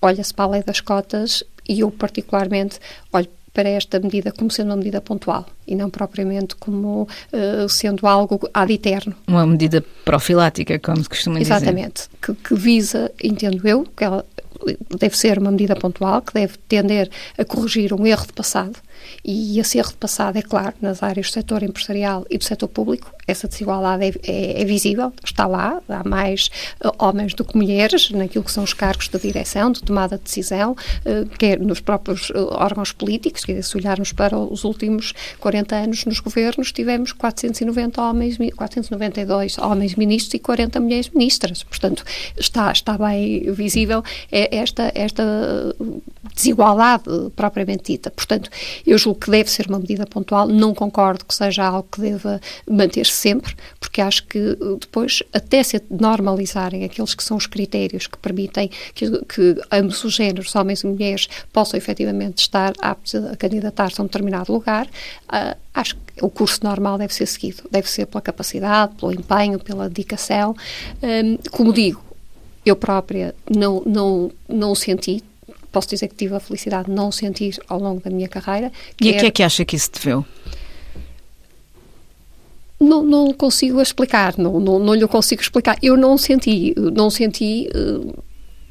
olha-se 0.01 0.35
para 0.35 0.44
a 0.44 0.49
lei 0.49 0.62
das 0.62 0.81
cotas 0.81 1.42
e 1.68 1.81
eu 1.81 1.90
particularmente 1.90 2.79
olho 3.12 3.29
para 3.55 3.69
esta 3.69 4.01
medida 4.01 4.33
como 4.33 4.51
sendo 4.51 4.71
uma 4.71 4.77
medida 4.77 5.01
pontual 5.01 5.47
e 5.67 5.75
não 5.75 5.88
propriamente 5.88 6.57
como 6.57 7.03
uh, 7.33 7.69
sendo 7.69 8.07
algo 8.07 8.40
ad 8.53 8.73
eterno. 8.73 9.14
Uma 9.29 9.47
medida 9.47 9.83
profilática, 10.05 10.79
como 10.81 11.03
se 11.03 11.09
costuma 11.09 11.40
Exatamente, 11.40 11.71
dizer. 11.71 12.11
Exatamente, 12.11 12.11
que, 12.21 12.49
que, 12.49 12.55
visa, 12.55 13.11
entendo 13.23 13.67
eu, 13.67 13.87
que 13.97 14.05
ela 14.05 14.27
deve 14.99 15.17
ser 15.17 15.38
uma 15.38 15.51
medida 15.51 15.77
pontual, 15.77 16.21
que 16.21 16.35
deve 16.35 16.59
tender 16.69 17.09
a 17.38 17.45
corrigir 17.45 17.93
um 17.95 18.07
erro 18.07 18.27
de 18.27 18.33
passado 18.33 18.77
e 19.25 19.59
esse 19.59 19.79
erro 19.79 19.90
de 19.90 19.97
passado, 19.97 20.37
é 20.37 20.43
claro, 20.43 20.75
nas 20.81 21.03
áreas 21.03 21.29
do 21.29 21.33
setor 21.33 21.62
empresarial 21.62 22.27
e 22.31 22.38
do 22.38 22.45
setor 22.45 22.69
público, 22.69 23.12
essa 23.27 23.49
desigualdade 23.49 24.05
é, 24.05 24.31
é, 24.31 24.62
é 24.62 24.64
visível, 24.64 25.12
está 25.25 25.47
lá, 25.47 25.81
há 25.88 26.07
mais 26.07 26.51
uh, 26.85 26.93
homens 26.99 27.35
do 27.35 27.45
que 27.45 27.57
mulheres 27.57 28.11
naquilo 28.11 28.45
que 28.45 28.53
são 28.53 28.64
os 28.64 28.75
cargos 28.75 29.09
de 29.09 29.19
direção, 29.19 29.73
de 29.73 29.83
tomada 29.83 30.19
de 30.19 30.25
decisão, 30.25 30.73
uh, 30.73 31.29
quer 31.38 31.59
nos 31.59 31.81
próprios 31.81 32.31
uh, 32.31 32.49
órgãos 32.53 32.93
políticos, 32.93 33.45
quer 33.45 33.62
se 33.62 33.77
olharmos 33.77 34.12
para 34.12 34.37
os 34.37 34.64
últimos 34.64 35.14
40 35.40 35.75
anos 35.75 36.05
nos 36.05 36.21
governos, 36.21 36.73
tivemos 36.73 37.12
490 37.12 38.03
homens, 38.03 38.37
492 38.55 39.59
homens 39.59 39.95
ministros 39.95 40.35
e 40.35 40.38
40 40.38 40.81
mulheres 40.81 41.11
ministras, 41.11 41.62
portanto, 41.62 42.05
está, 42.37 42.71
está 42.73 42.99
bem 42.99 43.51
visível 43.53 44.03
esta, 44.31 44.93
esta 44.95 45.25
desigualdade 46.35 47.05
propriamente 47.37 47.93
dita. 47.93 48.11
Portanto, 48.11 48.51
eu 48.87 48.94
julgo 48.99 49.21
que 49.21 49.31
deve 49.31 49.51
ser 49.51 49.67
uma 49.69 49.79
medida 49.79 50.07
pontual, 50.07 50.47
não 50.47 50.75
concordo 50.75 51.25
que 51.25 51.35
seja 51.35 51.65
algo 51.65 51.89
que 51.91 52.01
deva 52.01 52.41
manter-se 52.69 53.13
sempre, 53.13 53.55
porque 53.79 54.01
acho 54.01 54.27
que 54.27 54.39
eh, 54.39 54.77
depois, 54.81 55.23
até 55.33 55.63
se 55.63 55.81
normalizarem 55.91 56.85
aqueles 56.85 57.15
que 57.15 57.23
são 57.23 57.37
os 57.37 57.47
critérios 57.47 58.07
que 58.07 58.19
permitem 58.19 58.71
que, 58.95 59.11
que 59.25 59.57
ambos 59.71 60.03
os 60.05 60.15
géneros, 60.15 60.55
homens 60.55 60.83
e 60.83 60.87
mulheres, 60.87 61.29
possam 61.53 61.79
efetivamente 61.79 62.39
estar 62.39 62.73
aptos 62.81 63.15
a 63.15 63.37
candidatar-se 63.37 64.01
a 64.01 64.05
um 64.05 64.07
determinado 64.07 64.53
lugar, 64.53 64.87
uh, 64.87 65.57
acho 65.75 65.97
que 65.97 66.25
o 66.25 66.31
curso 66.31 66.61
normal 66.63 66.99
deve 66.99 67.13
ser 67.13 67.27
seguido. 67.27 67.65
Deve 67.71 67.89
ser 67.89 68.07
pela 68.07 68.23
capacidade, 68.23 68.95
pelo 68.95 69.13
empenho, 69.13 69.59
pela 69.59 69.89
dedicação. 69.89 70.55
Um, 71.03 71.37
como 71.51 71.73
digo, 71.73 72.03
eu 72.65 72.77
própria 72.77 73.35
não, 73.49 73.83
não, 73.85 74.31
não 74.49 74.73
o 74.73 74.77
senti, 74.77 75.23
posso 75.75 75.89
dizer 75.89 76.09
que 76.09 76.15
tive 76.15 76.35
a 76.35 76.41
felicidade 76.41 76.87
de 76.87 76.93
não 76.93 77.11
sentir 77.11 77.59
ao 77.69 77.81
longo 77.81 78.01
da 78.01 78.11
minha 78.11 78.29
carreira. 78.29 78.71
E 79.01 79.11
a 79.11 79.19
que 79.19 79.27
é 79.27 79.31
que 79.31 79.43
acha 79.43 79.65
que 79.65 79.75
isso 79.75 79.91
deveu? 79.93 80.25
Não, 82.81 83.03
não 83.03 83.33
consigo 83.33 83.81
explicar, 83.81 84.35
não, 84.39 84.61
não, 84.61 84.79
não 84.79 84.95
lhe 84.95 85.07
consigo 85.09 85.43
explicar. 85.43 85.77
Eu 85.83 85.97
não 85.97 86.17
senti, 86.17 86.75
não 86.77 87.11
senti. 87.11 87.69
Uh, 87.75 88.23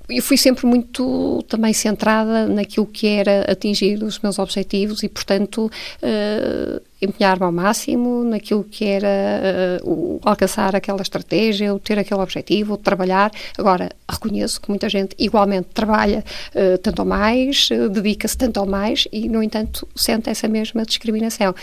eu 0.09 0.21
fui 0.21 0.37
sempre 0.37 0.65
muito 0.65 1.43
também 1.47 1.73
centrada 1.73 2.45
naquilo 2.47 2.85
que 2.85 3.07
era 3.07 3.49
atingir 3.49 4.03
os 4.03 4.19
meus 4.19 4.37
objetivos 4.37 5.01
e, 5.03 5.09
portanto, 5.09 5.65
uh, 5.65 6.81
empenhar-me 7.03 7.43
ao 7.43 7.51
máximo 7.51 8.23
naquilo 8.23 8.63
que 8.63 8.85
era 8.85 9.81
uh, 9.83 9.89
o 9.89 10.19
alcançar 10.23 10.75
aquela 10.75 11.01
estratégia, 11.01 11.73
o 11.73 11.79
ter 11.79 11.99
aquele 11.99 12.21
objetivo, 12.21 12.73
o 12.73 12.77
trabalhar. 12.77 13.31
Agora, 13.57 13.89
reconheço 14.09 14.61
que 14.61 14.69
muita 14.69 14.87
gente 14.89 15.15
igualmente 15.19 15.67
trabalha 15.73 16.23
uh, 16.55 16.77
tanto 16.77 16.99
ou 16.99 17.05
mais, 17.05 17.69
uh, 17.71 17.89
dedica-se 17.89 18.37
tanto 18.37 18.59
ou 18.59 18.65
mais 18.65 19.07
e, 19.11 19.27
no 19.27 19.43
entanto, 19.43 19.87
sente 19.95 20.29
essa 20.29 20.47
mesma 20.47 20.85
discriminação. 20.85 21.53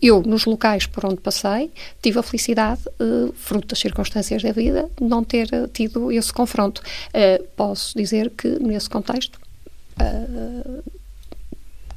Eu, 0.00 0.22
nos 0.22 0.44
locais 0.44 0.86
por 0.86 1.04
onde 1.04 1.16
passei, 1.16 1.70
tive 2.02 2.18
a 2.18 2.22
felicidade, 2.22 2.82
fruto 3.34 3.68
das 3.68 3.78
circunstâncias 3.78 4.42
da 4.42 4.52
vida, 4.52 4.88
de 5.00 5.06
não 5.06 5.24
ter 5.24 5.48
tido 5.72 6.10
esse 6.12 6.32
confronto. 6.32 6.82
posso 7.56 7.96
dizer 7.96 8.30
que, 8.30 8.48
nesse 8.60 8.88
contexto, 8.88 9.38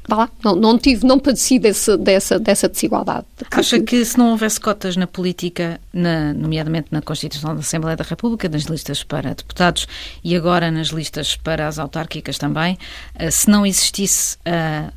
lá, 0.10 0.30
não, 0.44 0.56
não 0.56 0.78
tive, 0.78 1.06
não 1.06 1.20
padeci 1.20 1.60
desse, 1.60 1.96
dessa, 1.98 2.40
dessa 2.40 2.68
desigualdade. 2.68 3.26
Acha 3.52 3.80
que 3.80 4.04
se 4.04 4.18
não 4.18 4.32
houvesse 4.32 4.60
cotas 4.60 4.96
na 4.96 5.06
política, 5.06 5.80
na, 5.94 6.34
nomeadamente 6.34 6.88
na 6.92 7.02
Constituição 7.02 7.54
da 7.54 7.60
Assembleia 7.60 7.96
da 7.96 8.04
República, 8.04 8.50
nas 8.50 8.64
listas 8.64 9.04
para 9.04 9.34
deputados 9.34 9.88
e 10.24 10.36
agora 10.36 10.72
nas 10.72 10.88
listas 10.88 11.36
para 11.36 11.68
as 11.68 11.78
autárquicas 11.78 12.38
também, 12.38 12.78
eh, 13.16 13.30
se 13.30 13.50
não 13.50 13.66
existisse 13.66 14.38
uh, 14.38 14.92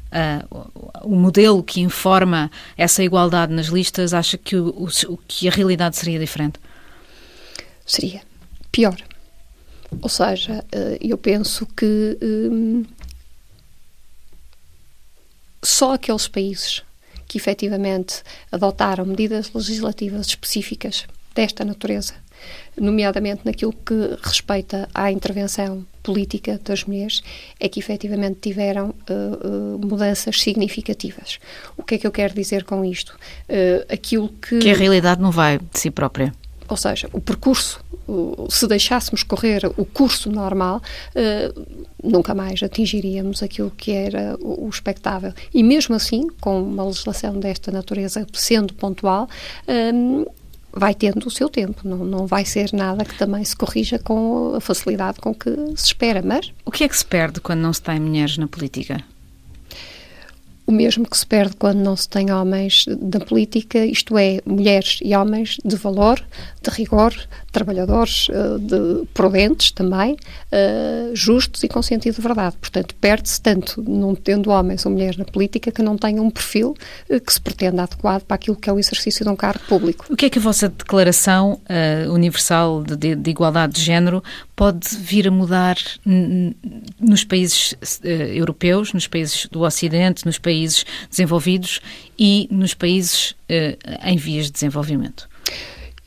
uh, 0.51 0.83
o 1.03 1.15
modelo 1.15 1.63
que 1.63 1.81
informa 1.81 2.51
essa 2.77 3.03
igualdade 3.03 3.53
nas 3.53 3.67
listas, 3.67 4.15
acha 4.15 4.39
que, 4.39 4.57
o, 4.57 4.89
o, 5.09 5.19
que 5.29 5.49
a 5.49 5.51
realidade 5.51 5.97
seria 5.97 6.19
diferente? 6.19 6.59
Seria 7.87 8.23
pior. 8.73 8.97
Ou 10.03 10.09
seja, 10.09 10.65
eu 11.01 11.17
penso 11.17 11.67
que 11.67 12.19
hum, 12.21 12.85
só 15.65 15.95
aqueles 15.95 16.29
países 16.29 16.83
que 17.27 17.39
efetivamente 17.39 18.23
adotaram 18.53 19.05
medidas 19.05 19.51
legislativas 19.53 20.27
específicas 20.27 21.07
desta 21.35 21.65
natureza, 21.65 22.15
nomeadamente 22.79 23.43
naquilo 23.45 23.73
que 23.73 24.17
respeita 24.23 24.89
à 24.95 25.11
intervenção 25.11 25.85
política 26.03 26.61
das 26.63 26.85
mulheres, 26.85 27.23
é 27.59 27.69
que 27.69 27.81
efetivamente 27.81 28.39
tiveram 28.41 28.95
uh, 29.11 29.79
mudanças 29.85 30.41
significativas. 30.41 31.39
O 31.77 31.83
que 31.83 31.95
é 31.95 31.99
que 31.99 32.07
eu 32.07 32.13
quero 32.13 32.35
dizer 32.35 32.65
com 32.65 32.85
isto? 32.85 33.17
Uh, 33.49 33.93
aquilo 33.93 34.29
que. 34.29 34.59
Que 34.59 34.71
a 34.71 34.77
realidade 34.77 35.21
não 35.21 35.31
vai 35.31 35.59
de 35.59 35.79
si 35.79 35.91
própria. 35.91 36.33
Ou 36.69 36.77
seja, 36.77 37.09
o 37.13 37.21
percurso, 37.21 37.81
se 38.49 38.67
deixássemos 38.67 39.23
correr 39.23 39.63
o 39.77 39.85
curso 39.85 40.31
normal, 40.31 40.81
nunca 42.03 42.35
mais 42.35 42.63
atingiríamos 42.63 43.43
aquilo 43.43 43.71
que 43.71 43.93
era 43.93 44.37
o, 44.41 44.69
expectável. 44.69 45.33
E 45.53 45.63
mesmo 45.63 45.95
assim, 45.95 46.29
com 46.41 46.63
uma 46.63 46.85
legislação 46.85 47.39
desta 47.39 47.71
natureza 47.71 48.27
sendo 48.33 48.75
pontual, 48.75 49.29
um, 49.69 50.25
vai 50.73 50.95
tendo 50.95 51.27
o 51.27 51.31
seu 51.31 51.49
tempo, 51.49 51.81
não, 51.85 51.99
não 51.99 52.27
vai 52.27 52.45
ser 52.45 52.73
nada 52.73 53.05
que 53.05 53.17
também 53.17 53.45
se 53.45 53.55
corrija 53.55 53.99
com 53.99 54.55
a 54.57 54.61
facilidade 54.61 55.21
com 55.21 55.35
que 55.35 55.51
se 55.77 55.87
espera, 55.87 56.21
mas... 56.23 56.53
O 56.65 56.71
que 56.71 56.85
é 56.85 56.89
que 56.89 56.97
se 56.97 57.05
perde 57.05 57.41
quando 57.41 57.61
não 57.61 57.73
se 57.73 57.81
tem 57.81 58.01
mulheres 58.01 58.37
na 58.37 58.49
política? 58.49 59.05
O 60.67 60.73
mesmo 60.73 61.09
que 61.09 61.17
se 61.17 61.27
perde 61.27 61.57
quando 61.57 61.79
não 61.79 61.97
se 61.97 62.09
tem 62.09 62.33
homens 62.33 62.87
da 62.89 63.21
política, 63.21 63.85
isto 63.85 64.17
é, 64.17 64.41
mulheres 64.47 64.99
e 65.03 65.15
homens 65.15 65.59
de 65.65 65.77
valor, 65.77 66.23
de 66.63 66.71
rigor, 66.71 67.15
trabalhadores 67.53 68.29
uh, 68.29 68.59
de 68.59 69.07
prudentes 69.15 69.71
também, 69.71 70.15
uh, 70.15 71.15
justos 71.15 71.63
e 71.63 71.69
com 71.69 71.81
sentido 71.83 72.17
de 72.17 72.21
verdade. 72.21 72.57
Portanto, 72.61 72.95
perde-se 72.97 73.41
tanto 73.41 73.83
não 73.83 74.15
tendo 74.15 74.51
homens 74.51 74.85
ou 74.87 74.93
mulheres 74.93 75.17
na 75.17 75.25
política 75.25 75.71
que 75.71 75.83
não 75.83 75.97
tenham 75.97 76.25
um 76.25 76.31
perfil 76.31 76.75
uh, 77.11 77.21
que 77.21 77.33
se 77.33 77.41
pretenda 77.41 77.83
adequado 77.83 78.23
para 78.23 78.35
aquilo 78.35 78.57
que 78.57 78.69
é 78.69 78.73
o 78.73 78.79
exercício 78.79 79.25
de 79.25 79.31
um 79.31 79.37
cargo 79.37 79.61
público. 79.69 80.07
O 80.11 80.17
que 80.17 80.27
é 80.27 80.31
que 80.31 80.39
a 80.39 80.43
vossa 80.43 80.69
Declaração 80.69 81.61
Universal 82.11 82.83
de, 82.83 83.15
de, 83.15 83.31
Igualdade 83.31 83.75
de 83.75 83.81
Género 83.83 84.23
pode 84.57 84.89
vir 84.97 85.29
a 85.29 85.31
mudar 85.31 85.77
nos 86.99 87.23
países 87.23 87.77
europeus, 88.03 88.93
nos 88.93 89.07
países 89.07 89.47
do 89.51 89.61
Ocidente, 89.61 90.25
nos 90.25 90.39
países 90.39 90.54
desenvolvidos 91.11 91.81
e 92.19 92.49
nos 92.51 92.75
países 92.75 93.35
em 94.05 94.17
vias 94.17 94.47
de 94.47 94.53
desenvolvimento? 94.53 95.29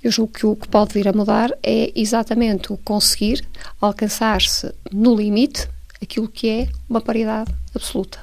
Eu 0.03 0.11
julgo 0.11 0.31
que 0.31 0.45
o 0.45 0.55
que 0.55 0.67
pode 0.67 0.93
vir 0.93 1.07
a 1.07 1.13
mudar 1.13 1.51
é 1.61 1.91
exatamente 1.95 2.71
o 2.71 2.77
conseguir 2.77 3.45
alcançar-se 3.81 4.73
no 4.91 5.15
limite 5.15 5.67
aquilo 6.01 6.27
que 6.27 6.47
é 6.49 6.69
uma 6.87 7.01
paridade 7.01 7.53
absoluta. 7.75 8.19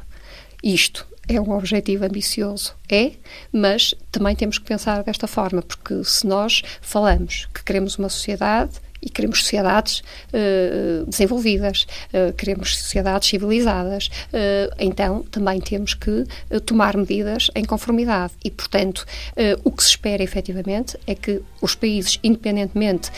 Isto 0.63 1.07
é 1.29 1.41
um 1.41 1.51
objetivo 1.51 2.05
ambicioso, 2.05 2.75
é, 2.91 3.13
mas 3.53 3.95
também 4.13 4.37
temos 4.37 4.59
que 4.59 4.65
pensar 4.65 5.03
desta 5.03 5.27
forma, 5.27 5.63
porque 5.63 6.05
se 6.05 6.27
nós 6.27 6.63
falamos 6.81 7.49
que 7.53 7.63
queremos 7.65 7.99
uma 7.99 8.09
sociedade 8.09 8.73
e 9.05 9.11
queremos 9.11 9.41
sociedades 9.41 10.03
uh, 10.33 11.05
desenvolvidas, 11.07 11.87
uh, 12.13 12.33
queremos 12.33 12.77
sociedades 12.79 13.29
civilizadas, 13.29 14.07
uh, 14.07 14.75
então 14.79 15.23
também 15.31 15.61
temos 15.61 15.95
que 15.95 16.25
tomar 16.65 16.97
medidas 16.97 17.51
em 17.55 17.65
conformidade. 17.65 18.33
E, 18.45 18.51
portanto, 18.51 19.05
o 19.65 19.71
que 19.71 19.83
se 19.83 19.91
espera 19.91 20.23
efetivamente 20.23 20.97
é 21.07 21.15
que 21.15 21.43
os 21.61 21.75
países, 21.75 22.19
independentemente 22.23 23.11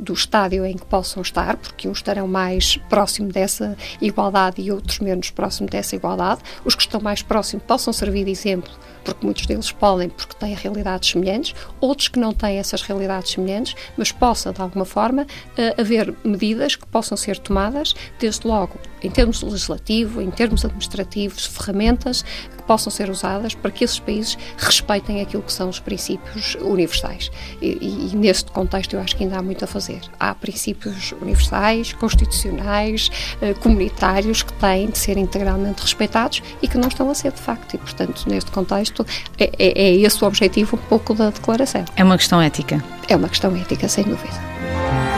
do 0.00 0.12
estádio 0.12 0.64
em 0.64 0.76
que 0.76 0.84
possam 0.86 1.22
estar, 1.22 1.56
porque 1.56 1.88
uns 1.88 1.98
estarão 1.98 2.26
mais 2.26 2.76
próximo 2.88 3.30
dessa 3.30 3.76
igualdade 4.00 4.60
e 4.62 4.72
outros 4.72 4.98
menos 5.00 5.30
próximo 5.30 5.68
dessa 5.68 5.94
igualdade, 5.94 6.40
os 6.64 6.74
que 6.74 6.82
estão 6.82 7.00
mais 7.00 7.22
próximos 7.22 7.64
possam 7.66 7.92
servir 7.92 8.24
de 8.24 8.30
exemplo 8.30 8.72
porque 9.04 9.24
muitos 9.24 9.46
deles 9.46 9.70
podem, 9.70 10.08
porque 10.08 10.34
têm 10.34 10.54
realidades 10.54 11.10
semelhantes, 11.10 11.54
outros 11.80 12.08
que 12.08 12.18
não 12.18 12.32
têm 12.32 12.58
essas 12.58 12.82
realidades 12.82 13.32
semelhantes, 13.32 13.74
mas 13.96 14.10
possa, 14.10 14.52
de 14.52 14.60
alguma 14.60 14.84
forma, 14.84 15.22
uh, 15.22 15.80
haver 15.80 16.14
medidas 16.24 16.74
que 16.74 16.86
possam 16.86 17.16
ser 17.16 17.38
tomadas, 17.38 17.94
desde 18.18 18.46
logo, 18.46 18.78
em 19.04 19.10
termos 19.10 19.42
legislativo, 19.42 20.20
em 20.20 20.30
termos 20.30 20.64
administrativos, 20.64 21.46
ferramentas 21.46 22.22
que 22.56 22.62
possam 22.64 22.90
ser 22.90 23.10
usadas 23.10 23.54
para 23.54 23.70
que 23.70 23.84
esses 23.84 23.98
países 23.98 24.38
respeitem 24.56 25.20
aquilo 25.20 25.42
que 25.42 25.52
são 25.52 25.68
os 25.68 25.78
princípios 25.78 26.56
universais. 26.60 27.30
E, 27.60 28.10
e, 28.12 28.16
neste 28.16 28.50
contexto 28.50 28.94
eu 28.94 29.00
acho 29.00 29.16
que 29.16 29.24
ainda 29.24 29.38
há 29.38 29.42
muito 29.42 29.64
a 29.64 29.68
fazer. 29.68 30.00
Há 30.18 30.34
princípios 30.34 31.12
universais, 31.20 31.92
constitucionais, 31.92 33.10
uh, 33.42 33.58
comunitários 33.60 34.42
que 34.42 34.52
têm 34.54 34.88
de 34.88 34.98
ser 34.98 35.16
integralmente 35.16 35.82
respeitados 35.82 36.42
e 36.62 36.68
que 36.68 36.78
não 36.78 36.88
estão 36.88 37.10
a 37.10 37.14
ser 37.14 37.32
de 37.32 37.40
facto. 37.40 37.74
E, 37.74 37.78
portanto, 37.78 38.24
neste 38.26 38.50
contexto, 38.50 39.06
é, 39.38 39.50
é, 39.58 39.82
é 39.82 39.94
esse 39.96 40.22
o 40.24 40.26
objetivo 40.26 40.76
um 40.76 40.88
pouco 40.88 41.14
da 41.14 41.30
declaração. 41.30 41.84
É 41.96 42.04
uma 42.04 42.16
questão 42.16 42.40
ética. 42.40 42.82
É 43.08 43.16
uma 43.16 43.28
questão 43.28 43.54
ética, 43.54 43.88
sem 43.88 44.04
dúvida. 44.04 45.13